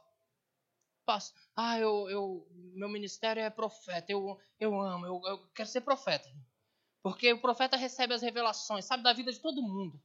[1.54, 4.10] Ah, eu, eu, meu ministério é profeta.
[4.10, 6.28] Eu, eu amo, eu, eu quero ser profeta.
[7.02, 10.02] Porque o profeta recebe as revelações, sabe da vida de todo mundo.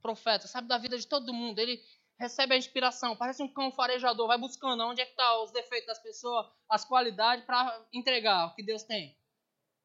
[0.00, 1.58] profeta sabe da vida de todo mundo.
[1.58, 1.82] Ele,
[2.22, 5.88] recebe a inspiração, parece um cão farejador, vai buscando onde é que tá os defeitos
[5.88, 9.16] das pessoas, as qualidades para entregar o que Deus tem.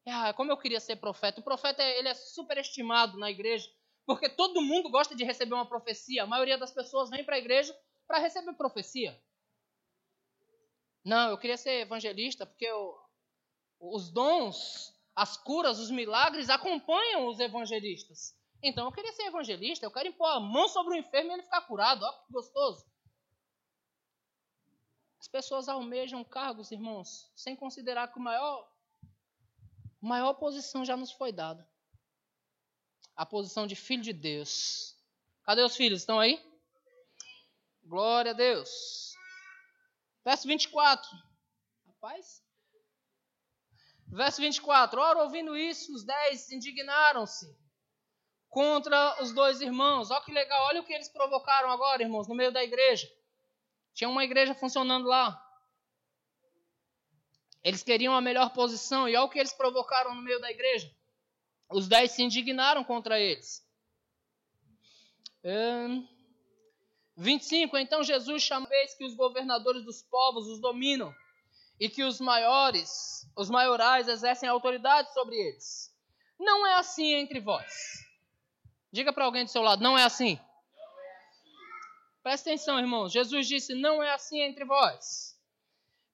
[0.06, 1.40] Ah, como eu queria ser profeta.
[1.40, 3.68] O profeta ele é superestimado na igreja,
[4.08, 6.22] porque todo mundo gosta de receber uma profecia.
[6.22, 9.22] A maioria das pessoas vem para a igreja para receber profecia.
[11.04, 12.98] Não, eu queria ser evangelista porque eu,
[13.78, 18.34] os dons, as curas, os milagres acompanham os evangelistas.
[18.62, 21.42] Então eu queria ser evangelista, eu quero impor a mão sobre o enfermo e ele
[21.42, 22.02] ficar curado.
[22.02, 22.86] Olha que gostoso.
[25.20, 28.72] As pessoas almejam cargos, irmãos, sem considerar que o maior,
[30.02, 31.68] a maior posição já nos foi dada.
[33.18, 34.96] A posição de filho de Deus.
[35.42, 36.02] Cadê os filhos?
[36.02, 36.40] Estão aí?
[37.82, 39.12] Glória a Deus.
[40.24, 41.10] Verso 24.
[41.88, 42.40] Rapaz.
[44.06, 45.00] Verso 24.
[45.00, 47.52] Ora, ouvindo isso, os dez indignaram-se
[48.48, 50.12] contra os dois irmãos.
[50.12, 53.10] Olha que legal, olha o que eles provocaram agora, irmãos, no meio da igreja.
[53.94, 55.44] Tinha uma igreja funcionando lá.
[57.64, 60.88] Eles queriam a melhor posição, e olha o que eles provocaram no meio da igreja.
[61.70, 63.66] Os dez se indignaram contra eles.
[65.44, 66.06] Hum,
[67.16, 67.76] 25.
[67.76, 71.14] Então Jesus chamou vez que os governadores dos povos os dominam
[71.78, 75.94] e que os maiores, os maiorais exercem autoridade sobre eles.
[76.38, 77.72] Não é assim entre vós.
[78.92, 80.40] Diga para alguém do seu lado, não é assim.
[82.22, 83.12] Presta atenção, irmãos.
[83.12, 85.38] Jesus disse: não é assim entre vós.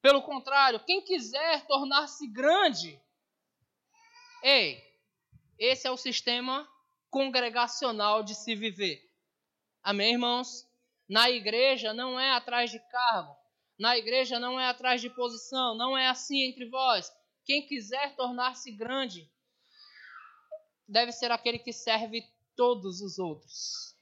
[0.03, 3.01] Pelo contrário, quem quiser tornar-se grande,
[4.43, 4.84] ei,
[5.59, 6.69] esse é o sistema
[7.11, 9.01] congregacional de se viver.
[9.83, 10.69] Amém, irmãos?
[11.09, 13.37] Na igreja não é atrás de cargo,
[13.79, 17.13] na igreja não é atrás de posição, não é assim entre vós.
[17.45, 19.31] Quem quiser tornar-se grande
[20.89, 22.25] deve ser aquele que serve
[22.57, 23.95] todos os outros.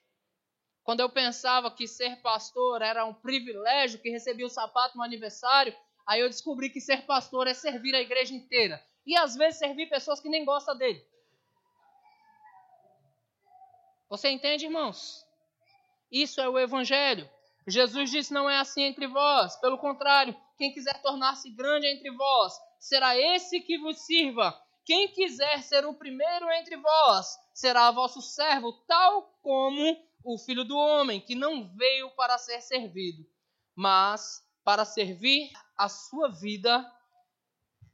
[0.85, 5.77] Quando eu pensava que ser pastor era um privilégio, que recebia o sapato no aniversário,
[6.07, 8.83] Aí eu descobri que ser pastor é servir a igreja inteira.
[9.07, 11.05] E às vezes servir pessoas que nem gostam dele.
[14.13, 15.27] Você entende, irmãos?
[16.11, 17.27] Isso é o evangelho.
[17.67, 19.57] Jesus disse: Não é assim entre vós.
[19.57, 24.55] Pelo contrário, quem quiser tornar-se grande entre vós, será esse que vos sirva.
[24.85, 30.77] Quem quiser ser o primeiro entre vós, será vosso servo, tal como o filho do
[30.77, 33.27] homem, que não veio para ser servido,
[33.75, 36.85] mas para servir a sua vida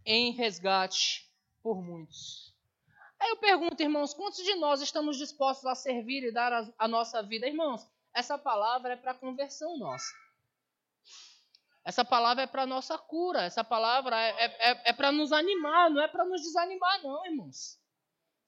[0.04, 1.30] em resgate
[1.62, 2.47] por muitos.
[3.20, 6.88] Aí eu pergunto, irmãos, quantos de nós estamos dispostos a servir e dar a, a
[6.88, 7.46] nossa vida?
[7.46, 10.12] Irmãos, essa palavra é para conversão nossa.
[11.84, 13.42] Essa palavra é para nossa cura.
[13.42, 17.24] Essa palavra é, é, é, é para nos animar, não é para nos desanimar, não,
[17.26, 17.78] irmãos.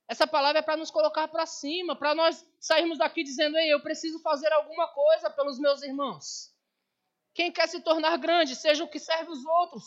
[0.06, 3.80] Essa palavra é para nos colocar para cima, para nós sairmos daqui dizendo: Ei, eu
[3.80, 6.52] preciso fazer alguma coisa pelos meus irmãos.
[7.32, 9.86] Quem quer se tornar grande, seja o que serve os outros.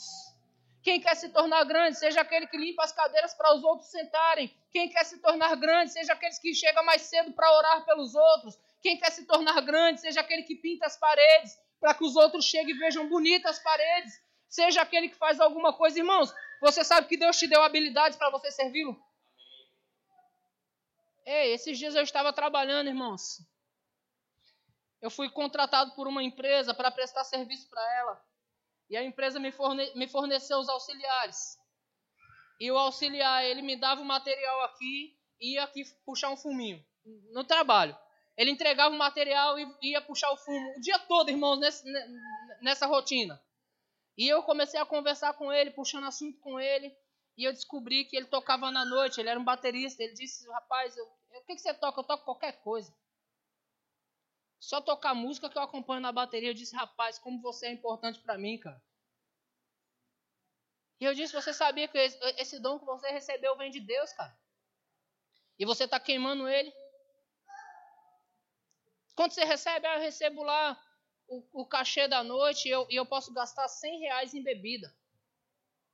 [0.84, 4.54] Quem quer se tornar grande, seja aquele que limpa as cadeiras para os outros sentarem.
[4.70, 8.60] Quem quer se tornar grande, seja aqueles que chegam mais cedo para orar pelos outros.
[8.82, 12.44] Quem quer se tornar grande, seja aquele que pinta as paredes para que os outros
[12.44, 14.22] cheguem e vejam bonitas as paredes.
[14.50, 16.34] Seja aquele que faz alguma coisa, irmãos.
[16.60, 19.02] Você sabe que Deus te deu habilidades para você servi-lo?
[21.26, 23.42] Ei, esses dias eu estava trabalhando, irmãos.
[25.02, 28.33] Eu fui contratado por uma empresa para prestar serviço para ela.
[28.94, 31.58] E a empresa me, forne me forneceu os auxiliares.
[32.60, 36.80] E o auxiliar, ele me dava o material aqui e ia aqui puxar um fuminho
[37.32, 37.98] no trabalho.
[38.38, 41.84] Ele entregava o material e ia puxar o fumo o dia todo, irmãos, nessa,
[42.62, 43.44] nessa rotina.
[44.16, 46.96] E eu comecei a conversar com ele, puxando assunto com ele.
[47.36, 50.04] E eu descobri que ele tocava na noite, ele era um baterista.
[50.04, 52.00] Ele disse: Rapaz, eu, o que, que você toca?
[52.00, 52.96] Eu toco qualquer coisa.
[54.64, 56.50] Só tocar música que eu acompanho na bateria.
[56.50, 58.82] Eu disse: Rapaz, como você é importante para mim, cara.
[61.02, 64.34] E eu disse: Você sabia que esse, dom que você recebeu vem de Deus, cara?
[65.60, 66.74] E você está queimando ele?
[69.18, 70.82] Quando você recebe, ah, eu recebo lá
[71.28, 74.96] o, o cachê da noite e eu, e eu posso gastar 100 reais em bebida.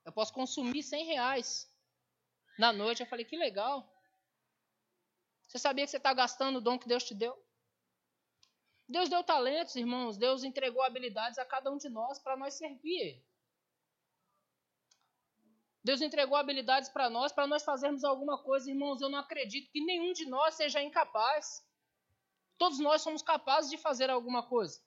[0.05, 1.67] Eu posso consumir 100 reais
[2.59, 3.01] na noite.
[3.01, 3.91] Eu falei, que legal.
[5.47, 7.48] Você sabia que você está gastando o dom que Deus te deu?
[8.89, 10.17] Deus deu talentos, irmãos.
[10.17, 13.23] Deus entregou habilidades a cada um de nós para nós servir
[15.83, 19.01] Deus entregou habilidades para nós, para nós fazermos alguma coisa, irmãos.
[19.01, 21.65] Eu não acredito que nenhum de nós seja incapaz.
[22.57, 24.81] Todos nós somos capazes de fazer alguma coisa.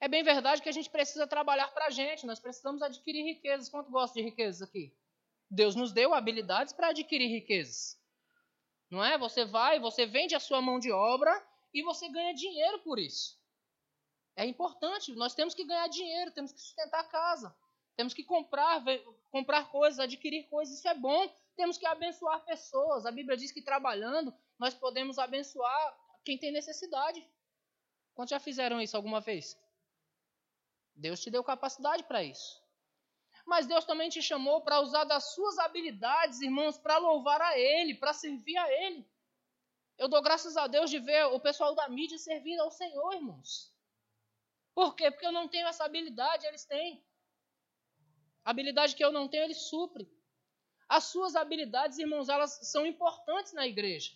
[0.00, 3.68] É bem verdade que a gente precisa trabalhar para a gente, nós precisamos adquirir riquezas.
[3.68, 4.92] Quanto gosta de riquezas aqui?
[5.50, 7.96] Deus nos deu habilidades para adquirir riquezas.
[8.90, 9.16] Não é?
[9.18, 11.32] Você vai, você vende a sua mão de obra
[11.72, 13.38] e você ganha dinheiro por isso.
[14.34, 17.56] É importante, nós temos que ganhar dinheiro, temos que sustentar a casa,
[17.96, 18.82] temos que comprar,
[19.30, 21.34] comprar coisas, adquirir coisas, isso é bom.
[21.56, 23.06] Temos que abençoar pessoas.
[23.06, 27.26] A Bíblia diz que trabalhando nós podemos abençoar quem tem necessidade.
[28.14, 29.58] Quantos já fizeram isso alguma vez?
[30.94, 32.62] Deus te deu capacidade para isso.
[33.46, 37.94] Mas Deus também te chamou para usar das suas habilidades, irmãos, para louvar a Ele,
[37.94, 39.08] para servir a Ele.
[39.98, 43.74] Eu dou graças a Deus de ver o pessoal da mídia servindo ao Senhor, irmãos.
[44.74, 45.10] Por quê?
[45.10, 47.02] Porque eu não tenho essa habilidade, eles têm.
[48.44, 50.08] A habilidade que eu não tenho, eles suprem.
[50.88, 54.12] As suas habilidades, irmãos, elas são importantes na igreja.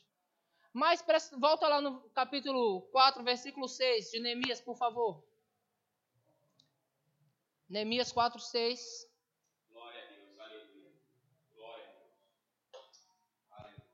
[0.72, 1.04] Mas
[1.38, 5.24] volta lá no capítulo 4, versículo 6 de Neemias, por favor.
[7.68, 9.08] Neemias 4, 6.
[9.72, 10.92] Glória a Deus, aleluia.
[11.54, 13.08] Glória a Deus.
[13.50, 13.86] Aleluia.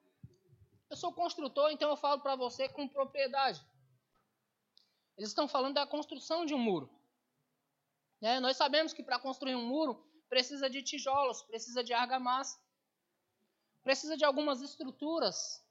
[0.96, 3.60] Eu sou construtor, então eu falo para você com propriedade.
[5.14, 6.88] Eles estão falando da construção de um muro.
[8.22, 12.58] É, nós sabemos que para construir um muro precisa de tijolos, precisa de argamassa,
[13.82, 15.62] precisa de algumas estruturas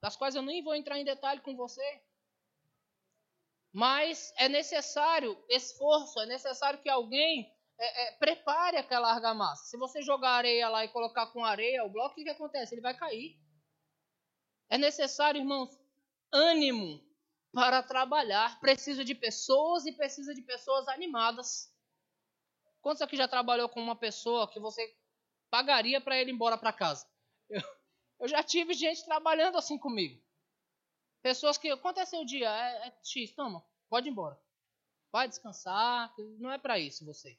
[0.00, 2.02] das quais eu nem vou entrar em detalhe com você.
[3.72, 9.64] Mas é necessário esforço, é necessário que alguém é, é, prepare aquela argamassa.
[9.64, 12.72] Se você jogar areia lá e colocar com areia o bloco, o que, que acontece?
[12.72, 13.42] Ele vai cair.
[14.68, 15.78] É necessário, irmãos,
[16.32, 17.02] ânimo
[17.52, 18.58] para trabalhar.
[18.60, 21.72] Precisa de pessoas e precisa de pessoas animadas.
[22.80, 24.96] Quantos aqui já trabalhou com uma pessoa que você
[25.50, 27.06] pagaria para ele ir embora para casa?
[27.48, 27.62] Eu,
[28.20, 30.22] eu já tive gente trabalhando assim comigo.
[31.22, 32.50] Pessoas que, quanto é seu dia?
[32.50, 34.38] É, é X, toma, pode ir embora.
[35.10, 37.38] Vai descansar, não é para isso você.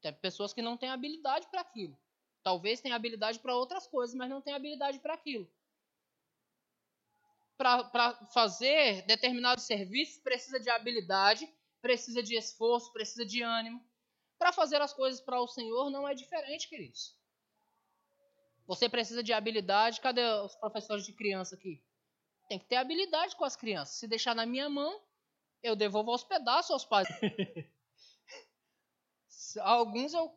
[0.00, 1.96] Tem pessoas que não têm habilidade para aquilo.
[2.48, 5.46] Talvez tenha habilidade para outras coisas, mas não tem habilidade para aquilo.
[7.56, 11.46] Para fazer determinados serviços, precisa de habilidade
[11.80, 13.84] precisa de esforço, precisa de ânimo.
[14.38, 17.16] Para fazer as coisas para o Senhor não é diferente, queridos.
[18.66, 20.00] Você precisa de habilidade.
[20.00, 21.82] Cadê os professores de criança aqui?
[22.48, 23.96] Tem que ter habilidade com as crianças.
[23.96, 25.02] Se deixar na minha mão,
[25.62, 27.08] eu devolvo aos pedaços aos pais.
[29.60, 30.32] Alguns eu.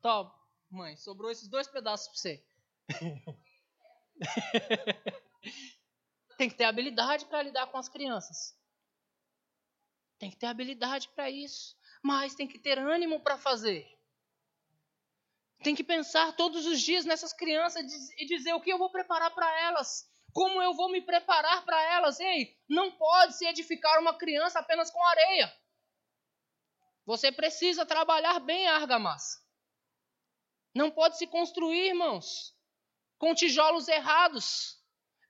[0.00, 0.32] Tá,
[0.70, 2.42] mãe, sobrou esses dois pedaços para você.
[6.36, 8.56] Tem que ter habilidade para lidar com as crianças.
[10.18, 11.76] Tem que ter habilidade para isso.
[12.02, 13.86] Mas tem que ter ânimo para fazer.
[15.62, 17.84] Tem que pensar todos os dias nessas crianças
[18.18, 20.08] e dizer o que eu vou preparar para elas.
[20.32, 22.18] Como eu vou me preparar para elas?
[22.20, 25.52] Ei, não pode se edificar uma criança apenas com areia.
[27.04, 29.38] Você precisa trabalhar bem a argamassa.
[30.74, 32.54] Não pode se construir, irmãos,
[33.18, 34.78] com tijolos errados,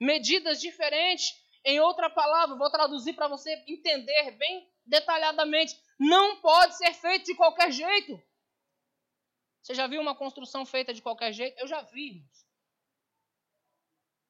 [0.00, 1.38] medidas diferentes.
[1.64, 5.78] Em outra palavra, vou traduzir para você entender bem detalhadamente.
[5.98, 8.20] Não pode ser feito de qualquer jeito.
[9.62, 11.58] Você já viu uma construção feita de qualquer jeito?
[11.58, 12.46] Eu já vi, irmãos.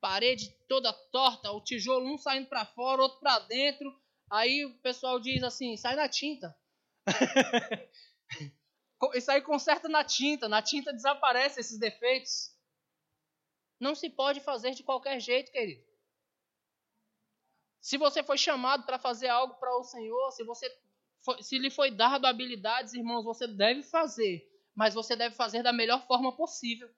[0.01, 3.95] Parede toda torta, o tijolo um saindo para fora, outro para dentro.
[4.31, 6.57] Aí o pessoal diz assim: sai na tinta.
[9.15, 10.49] Isso aí conserta na tinta.
[10.49, 12.55] Na tinta desaparece esses defeitos.
[13.79, 15.83] Não se pode fazer de qualquer jeito, querido.
[17.81, 20.71] Se você foi chamado para fazer algo para o Senhor, se você
[21.25, 25.75] foi, se lhe foi dado habilidades, irmãos, você deve fazer mas você deve fazer da
[25.75, 26.91] melhor forma possível.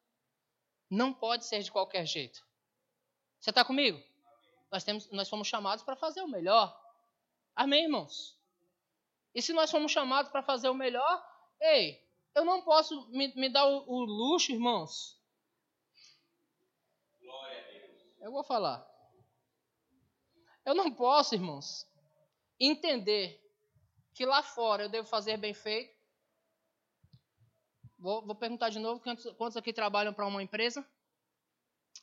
[0.88, 2.40] Não pode ser de qualquer jeito.
[3.40, 4.00] Você está comigo?
[4.70, 6.78] Nós, temos, nós fomos chamados para fazer o melhor.
[7.56, 8.38] Amém, irmãos?
[9.34, 11.31] E se nós fomos chamados para fazer o melhor,
[11.62, 12.02] ei,
[12.34, 15.18] eu não posso me, me dar o, o luxo, irmãos.
[18.20, 18.86] Eu vou falar.
[20.64, 21.86] Eu não posso, irmãos,
[22.58, 23.40] entender
[24.14, 26.02] que lá fora eu devo fazer bem feito
[28.02, 30.84] Vou, vou perguntar de novo: quantos, quantos aqui trabalham para uma empresa?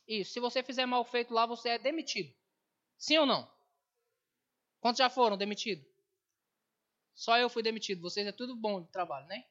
[0.08, 0.32] Isso.
[0.32, 2.34] Se você fizer mal feito lá, você é demitido.
[2.98, 3.52] Sim ou não?
[4.80, 5.86] Quantos já foram demitidos?
[7.20, 8.02] Só eu fui demitido.
[8.02, 9.44] Vocês é tudo bom de trabalho, né?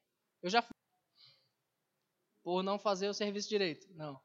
[0.42, 0.74] Eu já fui.
[2.42, 3.86] Por não fazer o serviço direito.
[3.90, 4.18] Não.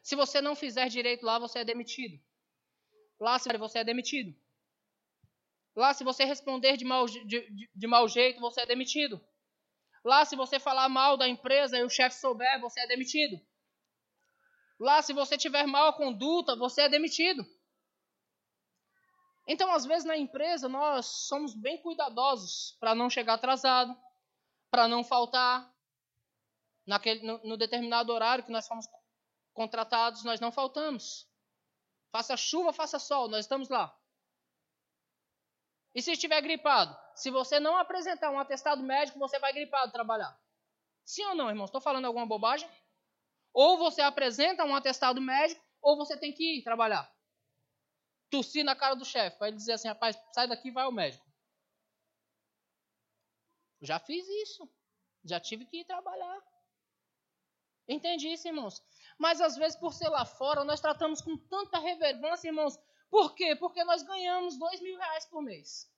[0.00, 2.22] Se você não fizer direito lá, você é demitido.
[3.18, 4.32] Lá, se você é demitido.
[5.74, 9.20] Lá, se você responder de mau, de, de, de mau jeito, você é demitido.
[10.04, 13.44] Lá, se você falar mal da empresa e o chefe souber, você é demitido.
[14.78, 17.44] Lá, se você tiver mal conduta, você é demitido.
[19.52, 24.00] Então, às vezes na empresa, nós somos bem cuidadosos para não chegar atrasado,
[24.70, 25.68] para não faltar.
[26.86, 28.86] Naquele, no, no determinado horário que nós fomos
[29.52, 31.28] contratados, nós não faltamos.
[32.12, 33.92] Faça chuva, faça sol, nós estamos lá.
[35.96, 36.96] E se estiver gripado?
[37.16, 40.40] Se você não apresentar um atestado médico, você vai gripado trabalhar.
[41.04, 41.64] Sim ou não, irmão?
[41.64, 42.70] Estou falando alguma bobagem?
[43.52, 47.12] Ou você apresenta um atestado médico, ou você tem que ir trabalhar.
[48.30, 51.26] Tossir na cara do chefe, para ele dizer assim, rapaz, sai daqui vai ao médico.
[53.80, 54.68] Já fiz isso.
[55.24, 56.40] Já tive que ir trabalhar.
[57.88, 58.82] Entendi isso, irmãos.
[59.18, 62.78] Mas às vezes, por ser lá fora, nós tratamos com tanta reverência, irmãos,
[63.10, 63.56] por quê?
[63.56, 65.90] Porque nós ganhamos dois mil reais por mês.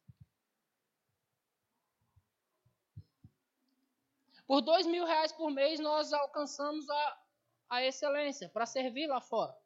[4.47, 7.23] Por dois mil reais por mês, nós alcançamos a,
[7.69, 9.57] a excelência para servir lá fora.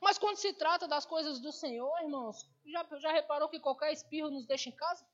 [0.00, 4.30] Mas quando se trata das coisas do Senhor, irmãos, já, já reparou que qualquer espirro
[4.30, 5.06] nos deixa em casa?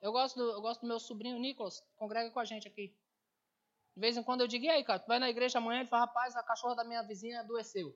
[0.00, 2.88] Eu gosto, do, eu gosto do meu sobrinho Nicolas, congrega com a gente aqui.
[3.94, 5.80] De vez em quando eu digo, e aí, cara, tu vai na igreja amanhã?
[5.80, 7.94] Ele fala, rapaz, a cachorra da minha vizinha adoeceu.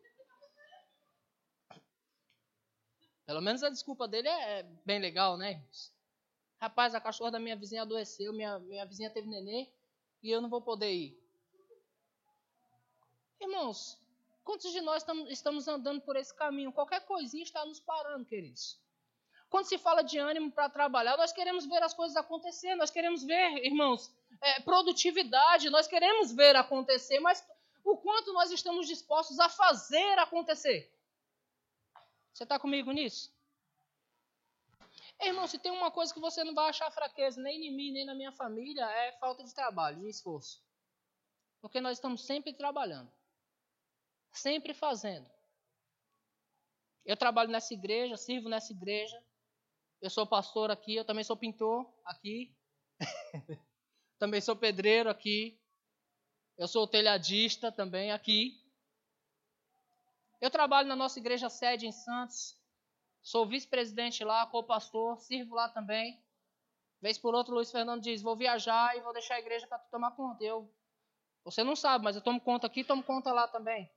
[3.25, 5.93] Pelo menos a desculpa dele é bem legal, né, irmãos?
[6.59, 9.73] Rapaz, a cachorra da minha vizinha adoeceu, minha, minha vizinha teve neném
[10.23, 11.27] e eu não vou poder ir.
[13.41, 13.99] Irmãos,
[14.47, 16.72] quantos de nós estamos andando por esse caminho?
[16.72, 18.80] Qualquer coisinha está nos parando, queridos.
[19.51, 23.24] Quando se fala de ânimo para trabalhar, nós queremos ver as coisas acontecer, nós queremos
[23.24, 27.44] ver, irmãos, é, produtividade, nós queremos ver acontecer, mas
[27.84, 30.92] o quanto nós estamos dispostos a fazer acontecer?
[32.32, 33.34] Você está comigo nisso?
[35.20, 38.05] Irmão, se tem uma coisa que você não vai achar fraqueza, nem em mim, nem
[38.05, 40.62] na minha família, é falta de trabalho, de esforço.
[41.61, 43.11] Porque nós estamos sempre trabalhando,
[44.39, 45.28] sempre fazendo.
[47.05, 49.22] Eu trabalho nessa igreja, sirvo nessa igreja,
[50.01, 52.55] eu sou pastor aqui, eu também sou pintor aqui.
[54.18, 55.59] também sou pedreiro aqui.
[56.57, 58.62] Eu sou telhadista também aqui.
[60.41, 62.59] Eu trabalho na nossa igreja sede em Santos.
[63.22, 66.22] Sou vice-presidente lá, co-pastor, sirvo lá também.
[67.01, 69.91] Vez por outro, Luiz Fernando diz: Vou viajar e vou deixar a igreja para tu
[69.91, 70.45] tomar conta.
[70.45, 70.72] Eu,
[71.45, 73.91] você não sabe, mas eu tomo conta aqui e tomo conta lá também.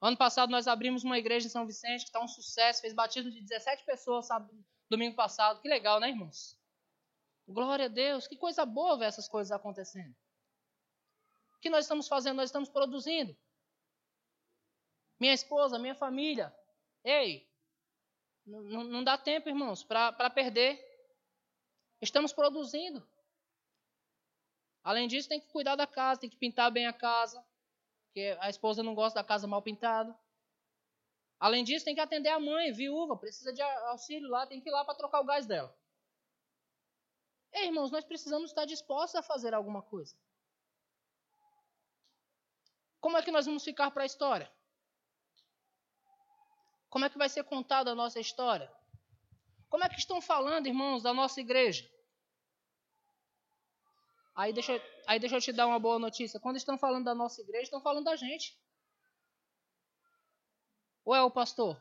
[0.00, 3.30] Ano passado nós abrimos uma igreja em São Vicente que está um sucesso, fez batismo
[3.30, 4.52] de 17 pessoas sabe,
[4.88, 5.60] domingo passado.
[5.60, 6.56] Que legal, né, irmãos?
[7.46, 10.14] Glória a Deus, que coisa boa ver essas coisas acontecendo.
[11.56, 12.36] O que nós estamos fazendo?
[12.36, 13.36] Nós estamos produzindo.
[15.18, 16.54] Minha esposa, minha família.
[17.02, 17.48] Ei,
[18.46, 20.78] não, não dá tempo, irmãos, para perder.
[22.00, 23.06] Estamos produzindo.
[24.84, 27.44] Além disso, tem que cuidar da casa, tem que pintar bem a casa,
[28.18, 30.12] porque a esposa não gosta da casa mal pintada.
[31.38, 34.72] Além disso, tem que atender a mãe, viúva, precisa de auxílio lá, tem que ir
[34.72, 35.72] lá para trocar o gás dela.
[37.52, 40.16] Ei, irmãos, nós precisamos estar dispostos a fazer alguma coisa.
[43.00, 44.50] Como é que nós vamos ficar para a história?
[46.90, 48.68] Como é que vai ser contada a nossa história?
[49.68, 51.88] Como é que estão falando, irmãos, da nossa igreja?
[54.38, 56.38] Aí deixa, aí deixa eu te dar uma boa notícia.
[56.38, 58.56] Quando estão falando da nossa igreja, estão falando da gente.
[61.04, 61.76] Ou é o pastor?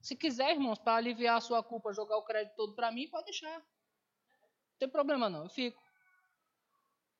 [0.00, 3.26] Se quiser, irmãos, para aliviar a sua culpa, jogar o crédito todo para mim, pode
[3.26, 3.58] deixar.
[3.58, 5.78] Não tem problema não, eu fico.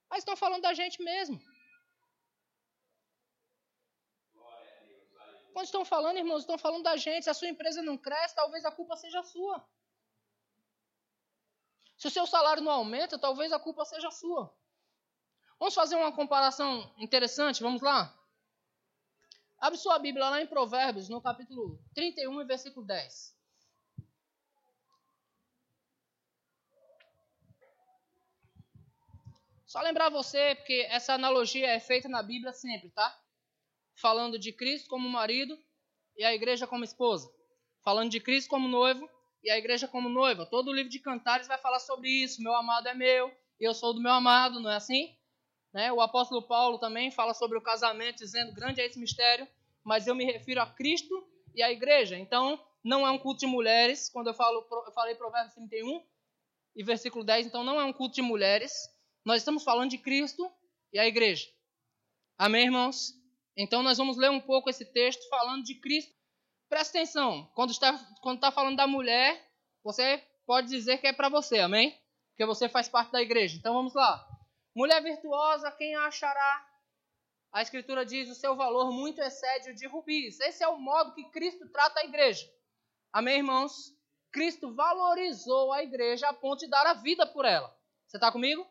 [0.08, 1.38] Mas estão falando da gente mesmo.
[5.52, 7.24] Quando estão falando, irmãos, estão falando da gente.
[7.24, 9.62] Se a sua empresa não cresce, talvez a culpa seja sua.
[12.00, 14.52] Se o seu salário não aumenta, talvez a culpa seja sua.
[15.58, 17.62] Vamos fazer uma comparação interessante?
[17.62, 18.18] Vamos lá?
[19.58, 23.38] Abre sua Bíblia lá em Provérbios, no capítulo 31 versículo 10.
[29.66, 33.16] Só lembrar você, porque essa analogia é feita na Bíblia sempre, tá?
[34.00, 35.56] falando de Cristo como marido
[36.16, 37.30] e a igreja como esposa.
[37.84, 39.08] Falando de Cristo como noivo
[39.42, 40.46] e a igreja como noiva.
[40.46, 42.42] Todo o livro de Cantares vai falar sobre isso.
[42.42, 45.16] Meu amado é meu, eu sou do meu amado, não é assim?
[45.72, 45.92] Né?
[45.92, 49.46] O apóstolo Paulo também fala sobre o casamento, dizendo: grande é esse mistério,
[49.84, 52.18] mas eu me refiro a Cristo e a igreja.
[52.18, 54.08] Então, não é um culto de mulheres.
[54.08, 56.02] Quando eu, falo, eu falei Provérbios 31
[56.76, 58.72] e versículo 10, então não é um culto de mulheres.
[59.24, 60.50] Nós estamos falando de Cristo
[60.92, 61.46] e a igreja.
[62.38, 63.12] Amém, irmãos?
[63.56, 66.14] Então nós vamos ler um pouco esse texto falando de Cristo.
[66.70, 69.44] Presta atenção, quando está, quando está falando da mulher,
[69.82, 72.00] você pode dizer que é para você, amém?
[72.30, 73.56] Porque você faz parte da igreja.
[73.58, 74.24] Então vamos lá.
[74.72, 76.64] Mulher virtuosa, quem achará?
[77.52, 80.38] A Escritura diz: o seu valor muito excede o de rubis.
[80.38, 82.48] Esse é o modo que Cristo trata a igreja.
[83.12, 83.92] Amém, irmãos?
[84.30, 87.76] Cristo valorizou a igreja a ponto de dar a vida por ela.
[88.06, 88.64] Você está comigo?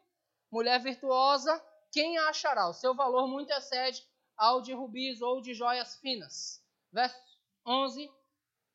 [0.49, 2.69] Mulher virtuosa, quem achará?
[2.69, 6.63] O seu valor muito excede ao de rubis ou de joias finas.
[6.93, 7.29] Verso
[7.69, 8.11] 11,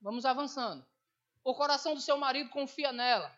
[0.01, 0.87] vamos avançando.
[1.43, 3.37] O coração do seu marido confia nela,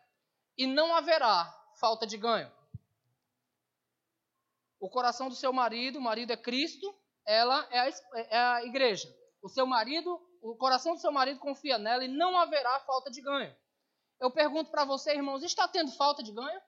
[0.57, 1.51] e não haverá
[1.81, 2.53] falta de ganho.
[4.79, 6.95] O coração do seu marido, o marido é Cristo,
[7.25, 9.09] ela é a, é a igreja.
[9.43, 13.23] O seu marido, o coração do seu marido confia nela e não haverá falta de
[13.23, 13.57] ganho.
[14.21, 16.61] Eu pergunto para você, irmãos, está tendo falta de ganho?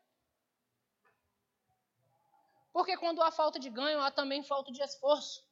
[2.73, 5.48] Porque quando há falta de ganho, há também falta de esforço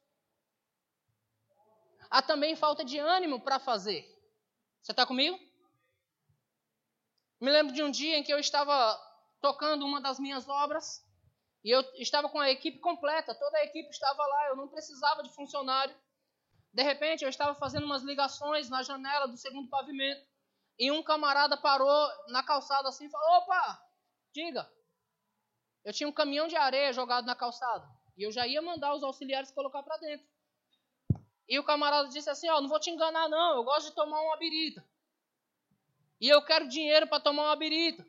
[2.09, 4.05] há também falta de ânimo para fazer.
[4.81, 5.37] Você está comigo?
[7.39, 8.99] Me lembro de um dia em que eu estava
[9.39, 11.05] tocando uma das minhas obras
[11.63, 15.21] e eu estava com a equipe completa, toda a equipe estava lá, eu não precisava
[15.21, 15.95] de funcionário.
[16.73, 20.25] De repente, eu estava fazendo umas ligações na janela do segundo pavimento
[20.79, 23.81] e um camarada parou na calçada assim e falou: opa,
[24.33, 24.71] diga.
[25.83, 27.87] Eu tinha um caminhão de areia jogado na calçada
[28.17, 30.27] e eu já ia mandar os auxiliares colocar para dentro.
[31.47, 33.95] E o camarada disse assim: Ó, oh, não vou te enganar, não, eu gosto de
[33.95, 34.85] tomar uma birita.
[36.19, 38.05] E eu quero dinheiro para tomar uma birita.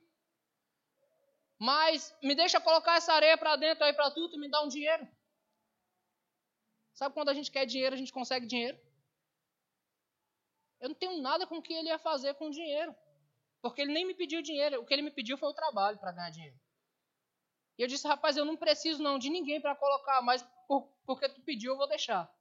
[1.59, 4.69] Mas me deixa colocar essa areia para dentro aí para tudo e me dá um
[4.69, 5.07] dinheiro.
[6.95, 8.79] Sabe quando a gente quer dinheiro, a gente consegue dinheiro?
[10.81, 12.95] Eu não tenho nada com o que ele ia fazer com o dinheiro.
[13.61, 14.81] Porque ele nem me pediu dinheiro.
[14.81, 16.59] O que ele me pediu foi o trabalho para ganhar dinheiro.
[17.77, 21.29] E eu disse, rapaz, eu não preciso não de ninguém para colocar, mas por, porque
[21.29, 22.33] tu pediu, eu vou deixar.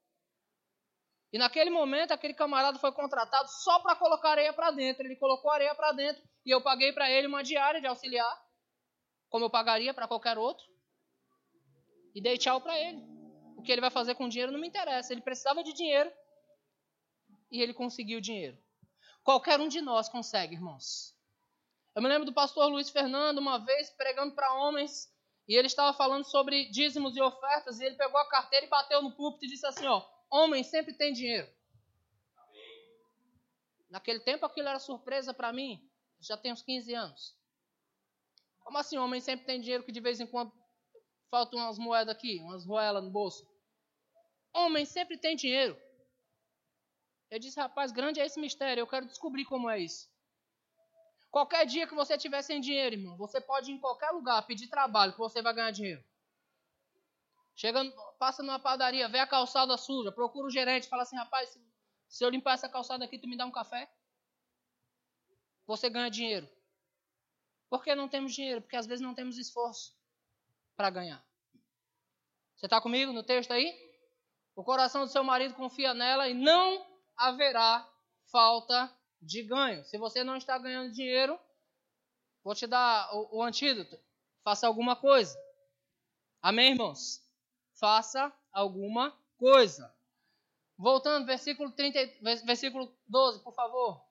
[1.32, 5.06] E naquele momento, aquele camarada foi contratado só para colocar areia para dentro.
[5.06, 8.42] Ele colocou areia para dentro e eu paguei para ele uma diária de auxiliar,
[9.30, 10.66] como eu pagaria para qualquer outro.
[12.16, 13.04] E dei tchau para ele.
[13.58, 15.12] O que ele vai fazer com o dinheiro não me interessa.
[15.12, 16.12] Ele precisava de dinheiro
[17.52, 18.58] e ele conseguiu dinheiro.
[19.24, 21.14] Qualquer um de nós consegue, irmãos.
[21.94, 25.12] Eu me lembro do pastor Luiz Fernando, uma vez pregando para homens,
[25.48, 29.02] e ele estava falando sobre dízimos e ofertas, e ele pegou a carteira e bateu
[29.02, 31.50] no púlpito e disse assim: Ó, Homem sempre tem dinheiro.
[33.90, 35.82] Naquele tempo aquilo era surpresa para mim.
[36.20, 37.38] Já tem uns 15 anos.
[38.60, 40.52] Como assim, homem sempre tem dinheiro que de vez em quando
[41.30, 43.48] faltam umas moedas aqui, umas roelas no bolso?
[44.54, 45.80] Homem sempre tem dinheiro.
[47.30, 50.10] Eu disse, rapaz, grande é esse mistério, eu quero descobrir como é isso.
[51.30, 54.68] Qualquer dia que você tiver sem dinheiro, irmão, você pode ir em qualquer lugar pedir
[54.68, 56.04] trabalho que você vai ganhar dinheiro.
[57.58, 57.84] Chega,
[58.20, 61.60] passa numa padaria, vê a calçada suja, procura o gerente, fala assim, rapaz,
[62.08, 63.92] se eu limpar essa calçada aqui, tu me dá um café?
[65.66, 66.48] Você ganha dinheiro.
[67.68, 68.62] Por que não temos dinheiro?
[68.62, 69.98] Porque às vezes não temos esforço
[70.76, 71.26] para ganhar.
[72.56, 73.76] Você está comigo no texto aí?
[74.56, 76.86] O coração do seu marido confia nela e não
[77.18, 77.92] haverá
[78.32, 79.84] falta de ganho.
[79.84, 81.40] Se você não está ganhando dinheiro,
[82.44, 84.00] vou te dar o, o antídoto.
[84.44, 85.36] Faça alguma coisa.
[86.40, 87.27] Amém, irmãos?
[87.80, 89.94] Faça alguma coisa.
[90.78, 92.00] Voltando, versículo, 30,
[92.46, 94.04] versículo 12, por favor.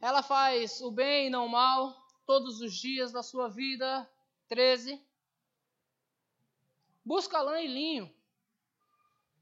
[0.00, 1.94] Ela faz o bem e não o mal
[2.26, 4.08] todos os dias da sua vida.
[4.48, 5.02] 13.
[7.04, 8.14] Busca lã e linho,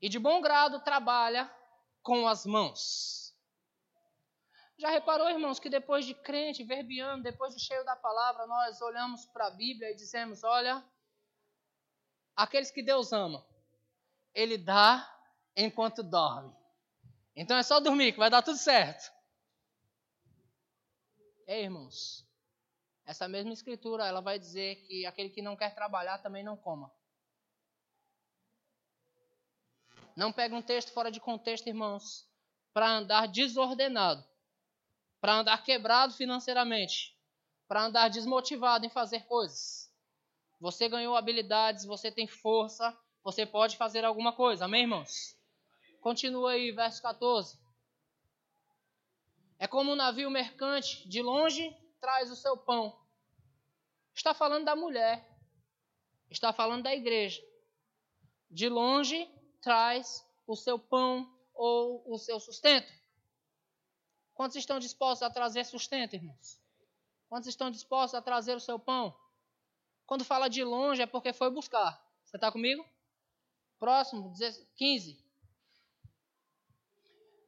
[0.01, 1.53] e de bom grado trabalha
[2.03, 3.37] com as mãos.
[4.79, 9.27] Já reparou, irmãos, que depois de crente, verbiano, depois de cheio da palavra, nós olhamos
[9.27, 10.85] para a Bíblia e dizemos: olha,
[12.39, 13.45] aqueles que Deus ama,
[14.33, 15.05] Ele dá
[15.57, 16.55] enquanto dorme.
[17.35, 19.13] Então é só dormir que vai dar tudo certo.
[21.49, 22.25] Ei, irmãos,
[23.05, 26.93] essa mesma escritura, ela vai dizer que aquele que não quer trabalhar também não coma.
[30.15, 32.29] Não pega um texto fora de contexto, irmãos,
[32.73, 34.25] para andar desordenado,
[35.21, 37.17] para andar quebrado financeiramente,
[37.67, 39.88] para andar desmotivado em fazer coisas.
[40.61, 44.65] Você ganhou habilidades, você tem força, você pode fazer alguma coisa.
[44.65, 45.37] Amém, irmãos?
[46.01, 47.59] Continua aí, verso 14.
[49.59, 52.97] É como um navio mercante, de longe traz o seu pão.
[54.15, 55.29] Está falando da mulher.
[56.31, 57.43] Está falando da igreja.
[58.51, 59.29] De longe
[59.61, 62.93] traz o seu pão ou o seu sustento.
[64.35, 66.61] Quantos estão dispostos a trazer sustento, irmãos?
[67.29, 69.15] Quantos estão dispostos a trazer o seu pão?
[70.09, 72.03] Quando fala de longe é porque foi buscar.
[72.25, 72.83] Você está comigo?
[73.79, 74.33] Próximo,
[74.75, 75.23] 15.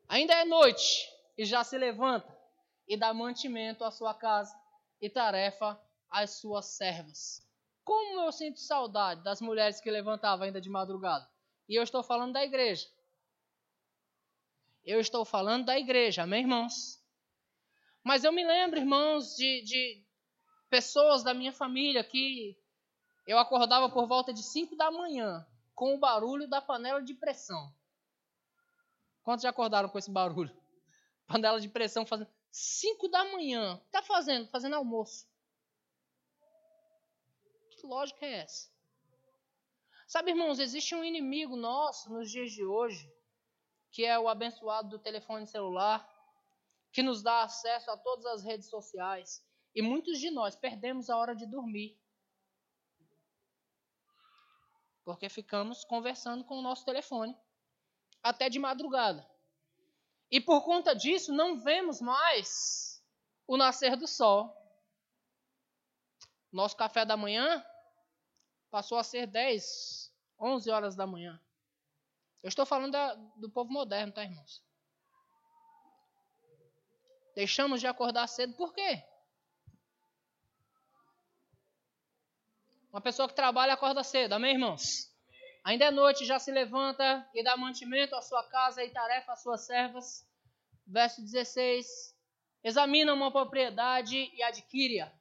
[0.06, 2.38] Ainda é noite e já se levanta
[2.86, 4.54] e dá mantimento à sua casa
[5.00, 5.80] e tarefa
[6.10, 7.42] às suas servas.
[7.82, 11.26] Como eu sinto saudade das mulheres que levantavam ainda de madrugada.
[11.66, 12.86] E eu estou falando da igreja.
[14.84, 17.02] Eu estou falando da igreja, amém, irmãos?
[18.04, 20.09] Mas eu me lembro, irmãos, de, de
[20.70, 22.56] pessoas da minha família que
[23.26, 27.74] eu acordava por volta de 5 da manhã com o barulho da panela de pressão.
[29.22, 30.56] Quantos já acordaram com esse barulho?
[31.26, 33.74] panela de pressão fazendo 5 da manhã.
[33.74, 34.48] O que está fazendo?
[34.48, 35.28] Fazendo almoço.
[37.70, 38.70] Que lógica é essa?
[40.06, 43.08] Sabe, irmãos, existe um inimigo nosso nos dias de hoje,
[43.90, 46.06] que é o abençoado do telefone celular,
[46.92, 49.42] que nos dá acesso a todas as redes sociais.
[49.74, 51.98] E muitos de nós perdemos a hora de dormir.
[55.04, 57.36] Porque ficamos conversando com o nosso telefone
[58.22, 59.28] até de madrugada.
[60.30, 63.02] E por conta disso, não vemos mais
[63.46, 64.56] o nascer do sol.
[66.52, 67.64] Nosso café da manhã
[68.70, 71.40] passou a ser 10, 11 horas da manhã.
[72.42, 74.62] Eu estou falando da, do povo moderno, tá, irmãos?
[77.34, 79.04] Deixamos de acordar cedo por quê?
[82.92, 85.08] Uma pessoa que trabalha acorda cedo, amém, irmãos?
[85.62, 89.42] Ainda é noite, já se levanta e dá mantimento à sua casa e tarefa às
[89.42, 90.26] suas servas.
[90.84, 91.86] Verso 16:
[92.64, 95.12] Examina uma propriedade e adquire-a.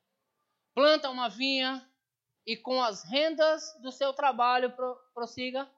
[0.73, 1.87] Planta uma vinha
[2.43, 4.73] e com as rendas do seu trabalho
[5.13, 5.69] prossiga.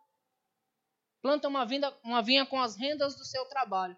[1.22, 3.98] Planta uma vinha, uma vinha com as rendas do seu trabalho.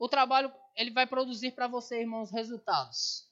[0.00, 3.29] O trabalho ele vai produzir para você, irmãos, resultados.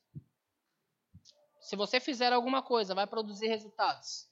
[1.68, 4.28] Se você fizer alguma coisa, vai produzir resultados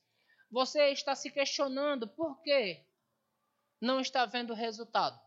[0.51, 2.85] você está se questionando por que
[3.81, 5.21] não está vendo resultado.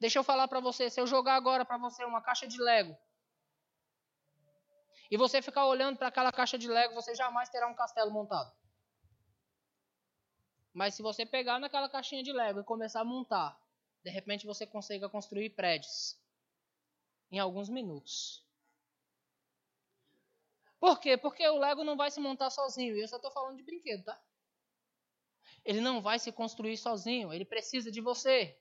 [0.00, 2.96] Deixa eu falar para você, se eu jogar agora para você uma caixa de Lego,
[5.10, 8.52] e você ficar olhando para aquela caixa de Lego, você jamais terá um castelo montado.
[10.72, 13.56] Mas se você pegar naquela caixinha de Lego e começar a montar,
[14.02, 16.18] de repente você consiga construir prédios
[17.30, 18.43] em alguns minutos.
[20.84, 21.16] Por quê?
[21.16, 22.94] Porque o Lego não vai se montar sozinho.
[22.94, 24.20] E eu só estou falando de brinquedo, tá?
[25.64, 28.54] Ele não vai se construir sozinho, ele precisa de você.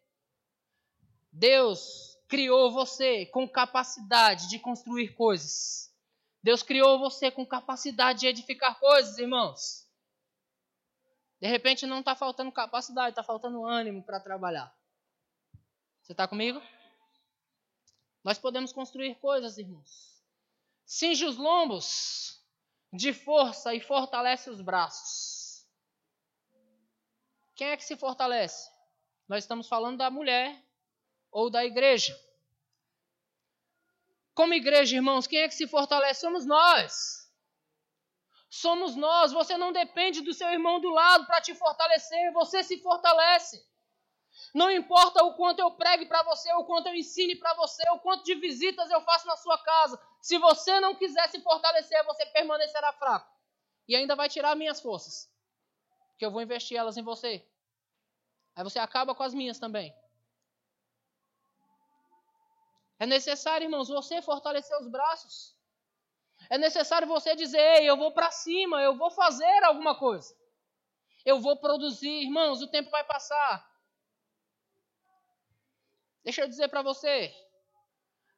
[1.30, 5.94] Deus criou você com capacidade de construir coisas.
[6.42, 9.86] Deus criou você com capacidade de edificar coisas, irmãos.
[11.42, 14.74] De repente não está faltando capacidade, está faltando ânimo para trabalhar.
[16.02, 16.62] Você está comigo?
[18.24, 20.13] Nós podemos construir coisas, irmãos.
[20.86, 22.42] Cinge os lombos
[22.92, 25.66] de força e fortalece os braços.
[27.56, 28.70] Quem é que se fortalece?
[29.28, 30.64] Nós estamos falando da mulher
[31.32, 32.18] ou da igreja.
[34.34, 36.22] Como igreja, irmãos, quem é que se fortalece?
[36.22, 37.32] Somos nós.
[38.50, 39.32] Somos nós.
[39.32, 43.64] Você não depende do seu irmão do lado para te fortalecer, você se fortalece.
[44.54, 48.00] Não importa o quanto eu pregue para você, o quanto eu ensine para você, o
[48.00, 50.02] quanto de visitas eu faço na sua casa.
[50.22, 53.32] Se você não quiser se fortalecer, você permanecerá fraco.
[53.88, 55.30] E ainda vai tirar minhas forças.
[56.12, 57.46] Porque eu vou investir elas em você.
[58.56, 59.94] Aí você acaba com as minhas também.
[63.00, 65.56] É necessário, irmãos, você fortalecer os braços.
[66.50, 70.36] É necessário você dizer: Ei, eu vou para cima, eu vou fazer alguma coisa.
[71.26, 73.73] Eu vou produzir, irmãos, o tempo vai passar.
[76.24, 77.34] Deixa eu dizer para você.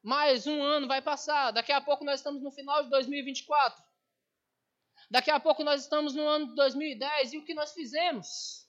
[0.02, 1.52] Mais um ano vai passar.
[1.52, 3.84] Daqui a pouco nós estamos no final de 2024.
[5.10, 7.34] Daqui a pouco nós estamos no ano de 2010.
[7.34, 8.68] E o que nós fizemos?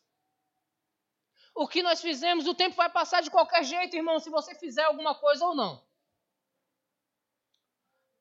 [1.55, 2.47] O que nós fizemos?
[2.47, 5.83] O tempo vai passar de qualquer jeito, irmão, se você fizer alguma coisa ou não.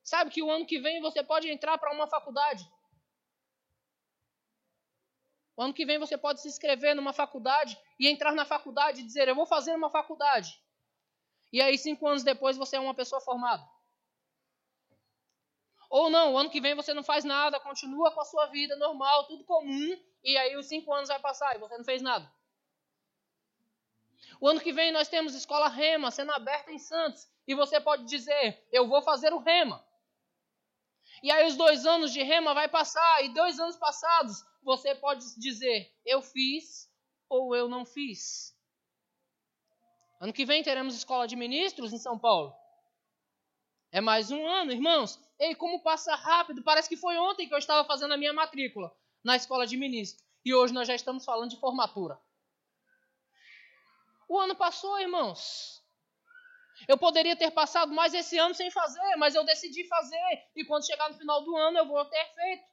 [0.02, 2.66] Sabe que o ano que vem você pode entrar para uma faculdade.
[5.56, 9.04] O ano que vem você pode se inscrever numa faculdade e entrar na faculdade e
[9.04, 10.62] dizer: Eu vou fazer uma faculdade.
[11.52, 13.66] E aí, cinco anos depois, você é uma pessoa formada.
[15.88, 18.76] Ou não, o ano que vem você não faz nada, continua com a sua vida
[18.76, 22.30] normal, tudo comum, e aí os cinco anos vai passar e você não fez nada.
[24.40, 28.04] O ano que vem nós temos escola Rema sendo aberta em Santos, e você pode
[28.04, 29.84] dizer: Eu vou fazer o Rema.
[31.22, 35.24] E aí os dois anos de Rema vai passar, e dois anos passados você pode
[35.38, 36.90] dizer: Eu fiz
[37.28, 38.55] ou eu não fiz.
[40.20, 42.54] Ano que vem teremos escola de ministros em São Paulo.
[43.92, 45.20] É mais um ano, irmãos.
[45.38, 46.62] Ei, como passa rápido.
[46.62, 50.24] Parece que foi ontem que eu estava fazendo a minha matrícula na escola de ministros.
[50.44, 52.18] E hoje nós já estamos falando de formatura.
[54.28, 55.82] O ano passou, irmãos.
[56.88, 60.48] Eu poderia ter passado mais esse ano sem fazer, mas eu decidi fazer.
[60.54, 62.64] E quando chegar no final do ano, eu vou ter feito.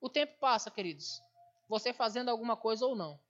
[0.00, 1.20] O tempo passa, queridos.
[1.68, 3.20] Você fazendo alguma coisa ou não.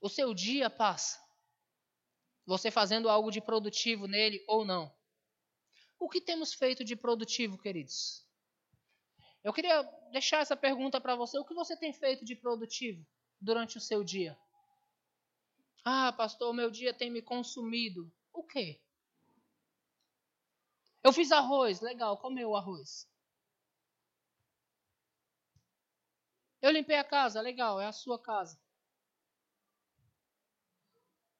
[0.00, 1.20] O seu dia passa.
[2.46, 4.92] Você fazendo algo de produtivo nele ou não.
[5.98, 8.26] O que temos feito de produtivo, queridos?
[9.44, 11.38] Eu queria deixar essa pergunta para você.
[11.38, 13.06] O que você tem feito de produtivo
[13.40, 14.38] durante o seu dia?
[15.84, 18.10] Ah, pastor, meu dia tem me consumido.
[18.32, 18.80] O quê?
[21.02, 23.08] Eu fiz arroz, legal, comeu o arroz.
[26.60, 28.60] Eu limpei a casa, legal, é a sua casa.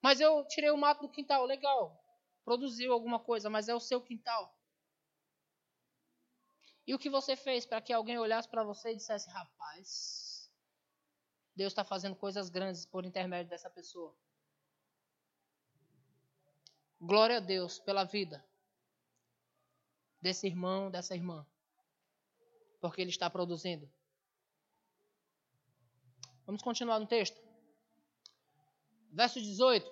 [0.03, 2.03] Mas eu tirei o mato do quintal, legal.
[2.44, 4.57] Produziu alguma coisa, mas é o seu quintal.
[6.86, 10.51] E o que você fez para que alguém olhasse para você e dissesse: rapaz,
[11.55, 14.16] Deus está fazendo coisas grandes por intermédio dessa pessoa.
[17.01, 18.44] Glória a Deus pela vida
[20.20, 21.46] desse irmão, dessa irmã,
[22.80, 23.90] porque ele está produzindo.
[26.44, 27.49] Vamos continuar no texto
[29.12, 29.90] verso 18.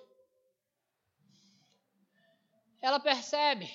[2.81, 3.69] Ela percebe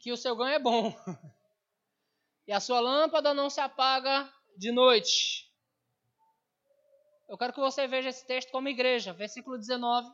[0.00, 0.94] que o seu ganho é bom.
[2.44, 5.48] E a sua lâmpada não se apaga de noite.
[7.28, 10.12] Eu quero que você veja esse texto como igreja, versículo 19.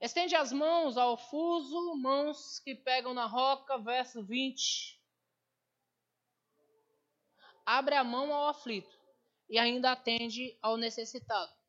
[0.00, 5.00] Estende as mãos ao fuso, mãos que pegam na roca, verso 20.
[7.64, 8.98] Abre a mão ao aflito
[9.48, 11.59] e ainda atende ao necessitado.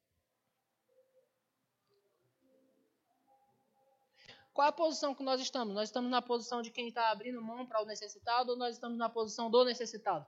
[4.53, 5.73] Qual a posição que nós estamos?
[5.73, 8.97] Nós estamos na posição de quem está abrindo mão para o necessitado ou nós estamos
[8.97, 10.25] na posição do necessitado?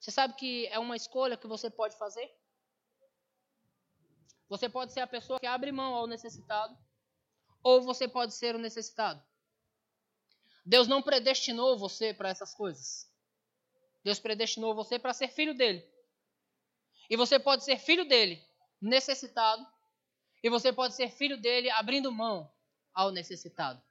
[0.00, 2.32] Você sabe que é uma escolha que você pode fazer?
[4.48, 6.76] Você pode ser a pessoa que abre mão ao necessitado,
[7.62, 9.20] ou você pode ser o necessitado.
[10.64, 13.10] Deus não predestinou você para essas coisas.
[14.04, 15.84] Deus predestinou você para ser filho dele.
[17.10, 18.44] E você pode ser filho dele,
[18.80, 19.66] necessitado,
[20.42, 22.50] e você pode ser filho dele abrindo mão
[22.94, 23.82] ao necessitado.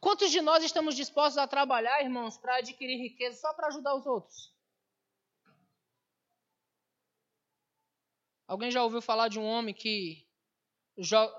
[0.00, 4.06] Quantos de nós estamos dispostos a trabalhar, irmãos, para adquirir riqueza só para ajudar os
[4.06, 4.52] outros?
[8.46, 10.26] Alguém já ouviu falar de um homem que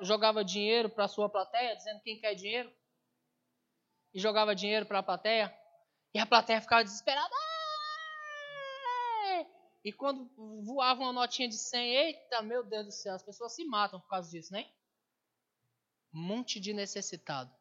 [0.02, 2.74] jogava dinheiro para a sua plateia, dizendo quem quer dinheiro?
[4.14, 5.56] E jogava dinheiro para a plateia?
[6.14, 7.43] E a plateia ficava desesperada.
[9.84, 10.30] E quando
[10.64, 14.08] voava uma notinha de 100, eita, meu Deus do céu, as pessoas se matam por
[14.08, 14.72] causa disso, né?
[16.14, 17.54] Um monte de necessitado.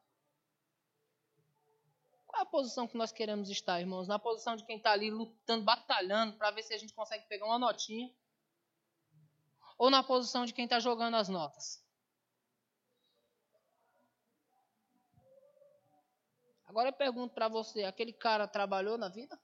[2.26, 4.06] Qual é a posição que nós queremos estar, irmãos?
[4.06, 7.46] Na posição de quem está ali lutando, batalhando, para ver se a gente consegue pegar
[7.46, 8.10] uma notinha?
[9.76, 11.84] Ou na posição de quem está jogando as notas?
[16.66, 19.38] Agora eu pergunto para você: aquele cara trabalhou na vida?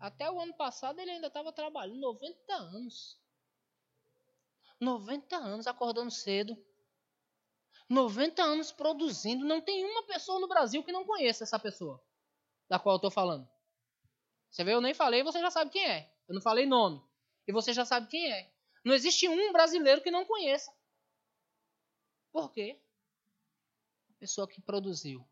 [0.00, 3.18] Até o ano passado ele ainda estava trabalhando 90 anos.
[4.80, 6.56] 90 anos acordando cedo.
[7.88, 9.44] 90 anos produzindo.
[9.44, 12.02] Não tem uma pessoa no Brasil que não conheça essa pessoa
[12.68, 13.48] da qual eu estou falando.
[14.50, 16.12] Você vê, eu nem falei, você já sabe quem é.
[16.28, 17.02] Eu não falei nome.
[17.46, 18.52] E você já sabe quem é.
[18.84, 20.72] Não existe um brasileiro que não conheça.
[22.30, 22.80] Por quê?
[24.08, 25.26] Uma pessoa que produziu.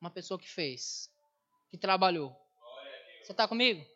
[0.00, 1.10] Uma pessoa que fez.
[1.70, 2.36] Que trabalhou.
[3.22, 3.93] Você está comigo?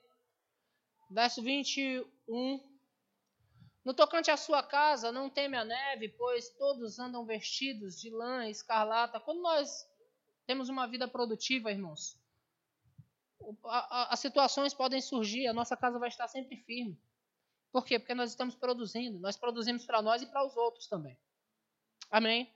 [1.11, 2.69] Verso 21.
[3.85, 8.49] No tocante à sua casa, não teme a neve, pois todos andam vestidos de lã
[8.49, 9.19] escarlata.
[9.19, 9.89] Quando nós
[10.47, 12.19] temos uma vida produtiva, irmãos,
[13.91, 17.01] as situações podem surgir, a nossa casa vai estar sempre firme.
[17.73, 17.99] Por quê?
[17.99, 19.19] Porque nós estamos produzindo.
[19.19, 21.17] Nós produzimos para nós e para os outros também.
[22.11, 22.53] Amém?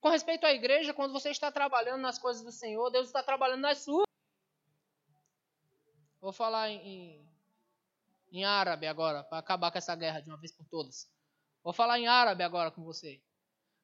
[0.00, 3.60] Com respeito à igreja, quando você está trabalhando nas coisas do Senhor, Deus está trabalhando
[3.60, 4.06] nas suas.
[6.20, 7.24] Vou falar em,
[8.32, 11.06] em árabe agora, para acabar com essa guerra de uma vez por todas.
[11.62, 13.22] Vou falar em árabe agora com você.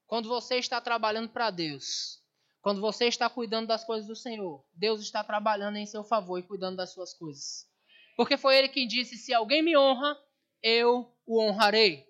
[0.07, 2.23] Quando você está trabalhando para Deus,
[2.63, 6.43] quando você está cuidando das coisas do Senhor, Deus está trabalhando em seu favor e
[6.43, 7.69] cuidando das suas coisas.
[8.17, 10.19] Porque foi Ele quem disse: Se alguém me honra,
[10.63, 12.09] eu o honrarei.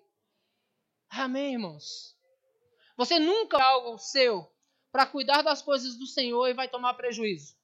[1.09, 2.15] Amém, irmãos?
[2.95, 4.49] Você nunca algo seu
[4.91, 7.55] para cuidar das coisas do Senhor e vai tomar prejuízo.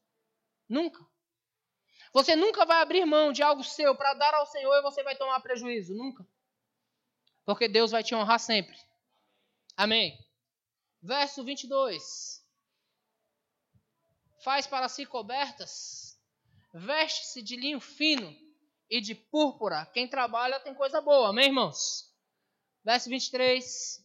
[0.67, 1.05] Nunca.
[2.15, 5.17] Você nunca vai abrir mão de algo seu para dar ao Senhor e você vai
[5.17, 5.93] tomar prejuízo.
[5.93, 6.25] Nunca.
[7.43, 8.79] Porque Deus vai te honrar sempre.
[9.75, 10.17] Amém.
[11.01, 12.41] Verso 22.
[14.45, 16.17] Faz para si cobertas,
[16.73, 18.33] veste-se de linho fino
[18.89, 19.85] e de púrpura.
[19.87, 21.31] Quem trabalha tem coisa boa.
[21.31, 22.09] Amém, irmãos?
[22.81, 24.01] Verso 23.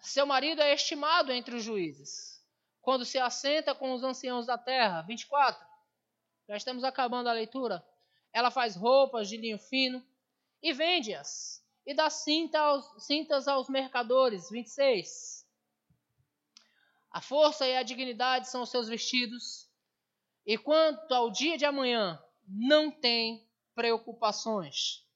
[0.00, 2.42] Seu marido é estimado entre os juízes,
[2.80, 5.02] quando se assenta com os anciãos da terra.
[5.02, 5.69] 24.
[6.50, 7.80] Já estamos acabando a leitura.
[8.32, 10.04] Ela faz roupas de linho fino
[10.60, 11.64] e vende-as.
[11.86, 14.50] E dá cinta aos, cintas aos mercadores.
[14.50, 15.46] 26.
[17.08, 19.70] A força e a dignidade são os seus vestidos.
[20.44, 25.06] E quanto ao dia de amanhã, não tem preocupações.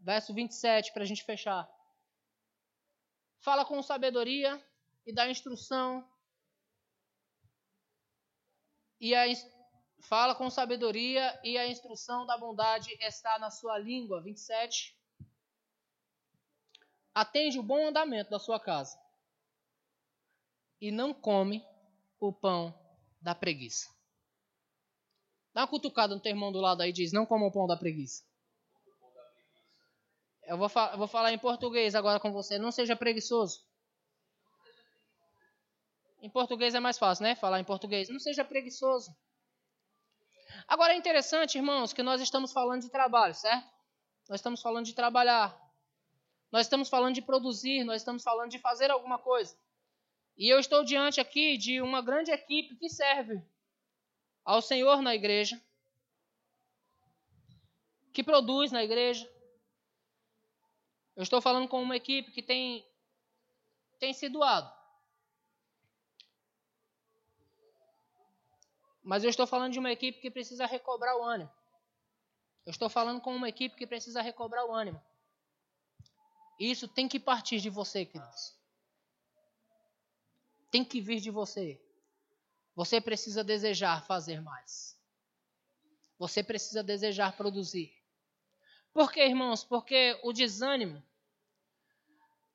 [0.00, 1.70] Verso 27, para a gente fechar.
[3.38, 4.60] Fala com sabedoria
[5.06, 6.04] e dá instrução.
[9.00, 9.26] E a,
[10.00, 14.22] Fala com sabedoria e a instrução da bondade está na sua língua.
[14.22, 14.96] 27.
[17.14, 18.98] Atende o bom andamento da sua casa.
[20.80, 21.62] E não come
[22.18, 22.74] o pão
[23.20, 23.88] da preguiça.
[25.52, 27.76] Dá uma cutucada no teu irmão do lado aí diz: Não coma o pão da
[27.76, 28.24] preguiça.
[30.44, 32.58] Eu vou, eu vou falar em português agora com você.
[32.58, 33.64] Não seja preguiçoso.
[36.22, 37.34] Em português é mais fácil, né?
[37.34, 38.08] Falar em português.
[38.08, 39.14] Não seja preguiçoso.
[40.70, 43.68] Agora é interessante, irmãos, que nós estamos falando de trabalho, certo?
[44.28, 45.60] Nós estamos falando de trabalhar.
[46.52, 49.58] Nós estamos falando de produzir, nós estamos falando de fazer alguma coisa.
[50.38, 53.42] E eu estou diante aqui de uma grande equipe que serve
[54.44, 55.60] ao Senhor na igreja,
[58.12, 59.28] que produz na igreja.
[61.16, 62.86] Eu estou falando com uma equipe que tem,
[63.98, 64.72] tem se doado.
[69.10, 71.50] Mas eu estou falando de uma equipe que precisa recobrar o ânimo.
[72.64, 75.02] Eu estou falando com uma equipe que precisa recobrar o ânimo.
[76.60, 78.56] Isso tem que partir de você, queridos.
[80.70, 81.84] Tem que vir de você.
[82.76, 84.96] Você precisa desejar fazer mais.
[86.16, 87.92] Você precisa desejar produzir.
[88.92, 89.64] Por quê, irmãos?
[89.64, 91.02] Porque o desânimo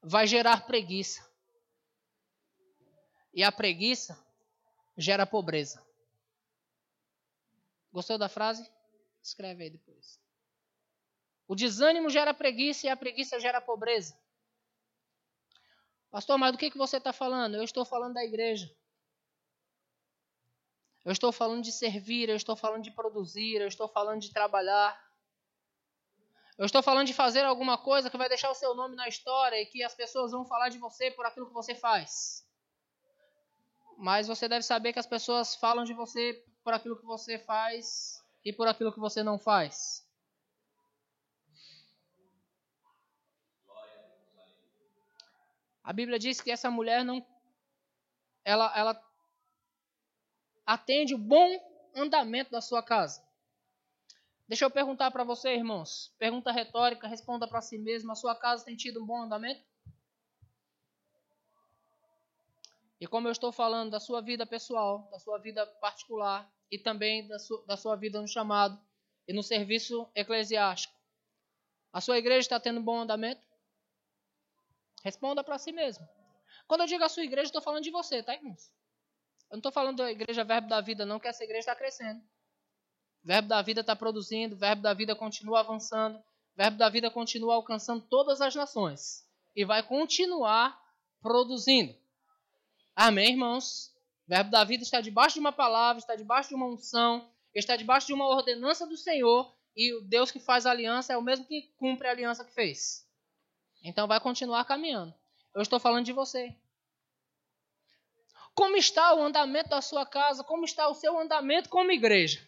[0.01, 1.29] vai gerar preguiça.
[3.33, 4.17] E a preguiça
[4.97, 5.84] gera pobreza.
[7.95, 8.69] Gostou da frase?
[9.23, 10.19] Escreve aí depois.
[11.47, 14.19] O desânimo gera preguiça e a preguiça gera pobreza.
[16.11, 17.55] Pastor, mas do que, que você está falando?
[17.55, 18.69] Eu estou falando da igreja.
[21.05, 25.01] Eu estou falando de servir, eu estou falando de produzir, eu estou falando de trabalhar.
[26.57, 29.61] Eu estou falando de fazer alguma coisa que vai deixar o seu nome na história
[29.61, 32.45] e que as pessoas vão falar de você por aquilo que você faz.
[33.97, 38.25] Mas você deve saber que as pessoas falam de você por aquilo que você faz
[38.43, 40.03] e por aquilo que você não faz.
[45.83, 47.23] A Bíblia diz que essa mulher não
[48.43, 49.11] ela ela
[50.65, 51.47] atende o bom
[51.93, 53.23] andamento da sua casa.
[54.47, 56.15] Deixa eu perguntar para você, irmãos.
[56.17, 58.11] Pergunta retórica, responda para si mesmo.
[58.11, 59.63] A sua casa tem tido um bom andamento?
[62.99, 67.27] E como eu estou falando da sua vida pessoal, da sua vida particular e também
[67.27, 68.79] da sua, da sua vida no chamado
[69.27, 70.95] e no serviço eclesiástico,
[71.91, 73.41] a sua igreja está tendo bom andamento?
[75.03, 76.07] Responda para si mesmo.
[76.67, 78.69] Quando eu digo a sua igreja, estou falando de você, tá, irmãos?
[79.49, 82.21] Eu não estou falando da igreja Verbo da Vida, não, que essa igreja está crescendo.
[83.23, 86.21] Verbo da Vida está produzindo, Verbo da Vida continua avançando,
[86.55, 90.77] Verbo da Vida continua alcançando todas as nações e vai continuar
[91.21, 91.95] produzindo.
[92.95, 93.94] Amém, irmãos?
[94.27, 98.07] Verbo da Vida está debaixo de uma palavra, está debaixo de uma unção, está debaixo
[98.07, 101.45] de uma ordenança do Senhor e o Deus que faz a aliança é o mesmo
[101.45, 103.05] que cumpre a aliança que fez.
[103.83, 105.13] Então vai continuar caminhando.
[105.53, 106.55] Eu estou falando de você.
[108.55, 110.43] Como está o andamento da sua casa?
[110.43, 112.47] Como está o seu andamento como igreja?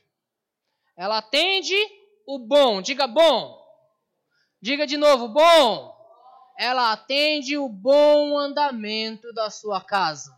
[0.95, 1.75] Ela atende
[2.25, 2.81] o bom.
[2.81, 3.61] Diga bom.
[4.61, 5.95] Diga de novo, bom.
[6.57, 10.35] Ela atende o bom andamento da sua casa.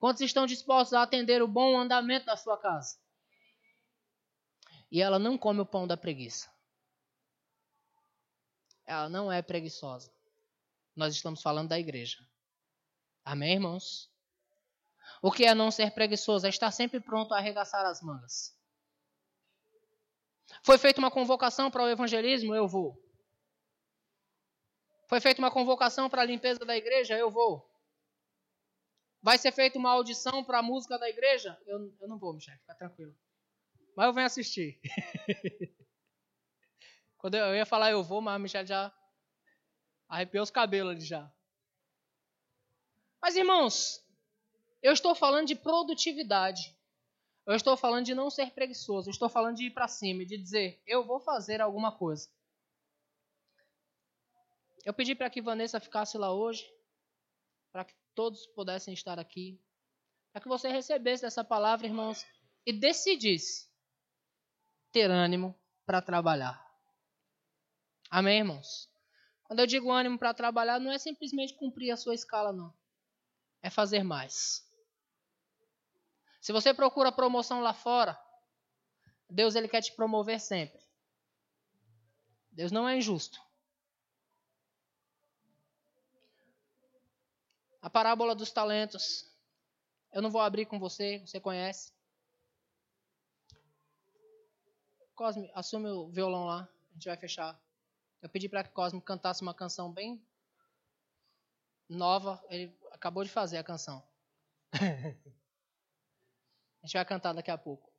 [0.00, 2.98] Quantos estão dispostos a atender o bom andamento da sua casa?
[4.90, 6.50] E ela não come o pão da preguiça.
[8.84, 10.10] Ela não é preguiçosa
[11.00, 12.18] nós estamos falando da igreja.
[13.24, 14.10] Amém, irmãos?
[15.22, 16.46] O que é não ser preguiçoso?
[16.46, 18.54] É estar sempre pronto a arregaçar as mangas.
[20.62, 22.54] Foi feita uma convocação para o evangelismo?
[22.54, 23.00] Eu vou.
[25.06, 27.16] Foi feita uma convocação para a limpeza da igreja?
[27.16, 27.69] Eu vou.
[29.22, 31.60] Vai ser feita uma audição para a música da igreja?
[31.66, 33.14] Eu, eu não vou, Michel, fica tranquilo.
[33.96, 34.80] Mas eu venho assistir.
[37.18, 38.92] Quando eu, eu ia falar eu vou, mas a já
[40.10, 41.32] Arrepiou os cabelos ali já.
[43.22, 44.04] Mas, irmãos,
[44.82, 46.76] eu estou falando de produtividade.
[47.46, 49.08] Eu estou falando de não ser preguiçoso.
[49.08, 52.28] Eu estou falando de ir para cima, de dizer, eu vou fazer alguma coisa.
[54.84, 56.68] Eu pedi para que Vanessa ficasse lá hoje,
[57.70, 59.58] para que todos pudessem estar aqui,
[60.30, 62.22] para que você recebesse essa palavra, irmãos,
[62.66, 63.66] e decidisse
[64.92, 66.62] ter ânimo para trabalhar.
[68.10, 68.90] Amém, irmãos?
[69.44, 72.76] Quando eu digo ânimo para trabalhar, não é simplesmente cumprir a sua escala, não.
[73.62, 74.70] É fazer mais.
[76.42, 78.20] Se você procura promoção lá fora,
[79.30, 80.82] Deus ele quer te promover sempre.
[82.52, 83.40] Deus não é injusto.
[87.82, 89.26] A parábola dos talentos.
[90.12, 91.92] Eu não vou abrir com você, você conhece.
[95.14, 96.68] Cosme, assume o violão lá.
[96.90, 97.58] A gente vai fechar.
[98.20, 100.22] Eu pedi para que Cosmo cantasse uma canção bem
[101.88, 102.42] nova.
[102.48, 104.02] Ele acabou de fazer a canção.
[104.72, 104.86] a
[106.86, 107.90] gente vai cantar daqui a pouco.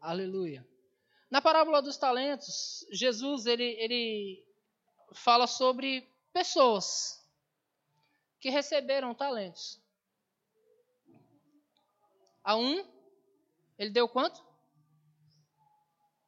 [0.00, 0.66] Aleluia.
[1.30, 4.46] Na parábola dos talentos, Jesus ele, ele
[5.12, 7.23] fala sobre pessoas
[8.44, 9.80] que receberam talentos.
[12.42, 12.86] A um,
[13.78, 14.44] ele deu quanto?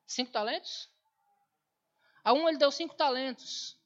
[0.06, 0.88] Cinco talentos?
[2.24, 3.78] A um ele deu cinco talentos.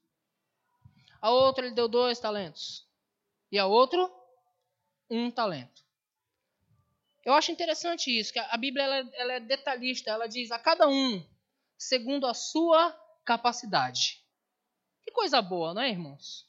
[1.21, 2.89] A outro ele deu dois talentos.
[3.51, 4.09] E a outro,
[5.11, 5.85] um talento.
[7.25, 10.09] Eu acho interessante isso, que a Bíblia ela, ela é detalhista.
[10.09, 11.21] Ela diz a cada um
[11.77, 12.93] segundo a sua
[13.25, 14.25] capacidade.
[15.03, 16.49] Que coisa boa, não é, irmãos?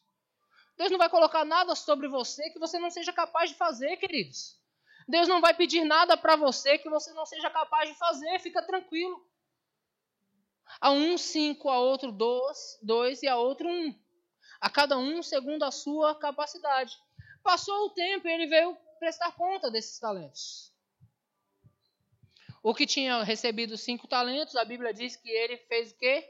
[0.82, 4.59] Deus não vai colocar nada sobre você que você não seja capaz de fazer, queridos.
[5.07, 8.63] Deus não vai pedir nada para você que você não seja capaz de fazer, fica
[8.63, 9.23] tranquilo.
[10.79, 13.95] A um cinco, a outro dois, dois e a outro um.
[14.59, 16.97] A cada um segundo a sua capacidade.
[17.43, 20.73] Passou o tempo e ele veio prestar conta desses talentos.
[22.63, 26.27] O que tinha recebido cinco talentos, a Bíblia diz que ele fez o quê?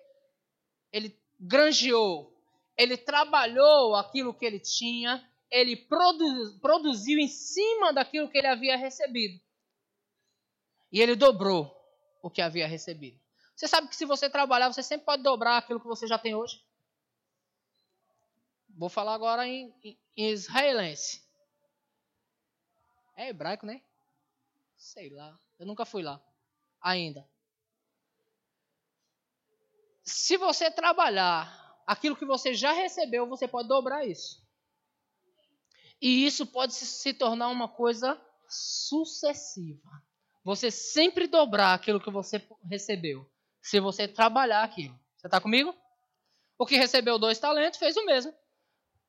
[0.91, 2.40] Ele granjeou,
[2.77, 8.77] ele trabalhou aquilo que ele tinha, ele produ produziu em cima daquilo que ele havia
[8.77, 9.39] recebido.
[10.91, 11.75] E ele dobrou
[12.21, 13.19] o que havia recebido.
[13.55, 16.33] Você sabe que se você trabalhar, você sempre pode dobrar aquilo que você já tem
[16.33, 16.63] hoje?
[18.69, 21.21] Vou falar agora em, em, em israelense.
[23.15, 23.81] É hebraico, né?
[24.75, 25.37] Sei lá.
[25.59, 26.19] Eu nunca fui lá.
[26.81, 27.29] Ainda.
[30.03, 34.41] Se você trabalhar aquilo que você já recebeu, você pode dobrar isso.
[36.01, 39.89] E isso pode se tornar uma coisa sucessiva.
[40.43, 43.29] Você sempre dobrar aquilo que você recebeu.
[43.61, 44.99] Se você trabalhar aquilo.
[45.15, 45.75] Você está comigo?
[46.57, 48.33] O que recebeu dois talentos fez o mesmo.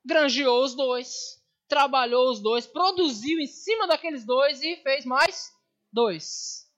[0.05, 1.43] Granjeou os dois.
[1.67, 2.67] Trabalhou os dois.
[2.67, 5.51] Produziu em cima daqueles dois e fez mais
[5.91, 6.71] dois.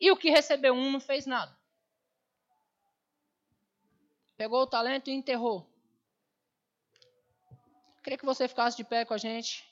[0.00, 1.54] E o que recebeu um não fez nada.
[4.42, 5.64] Pegou o talento e enterrou.
[8.02, 9.71] Queria que você ficasse de pé com a gente.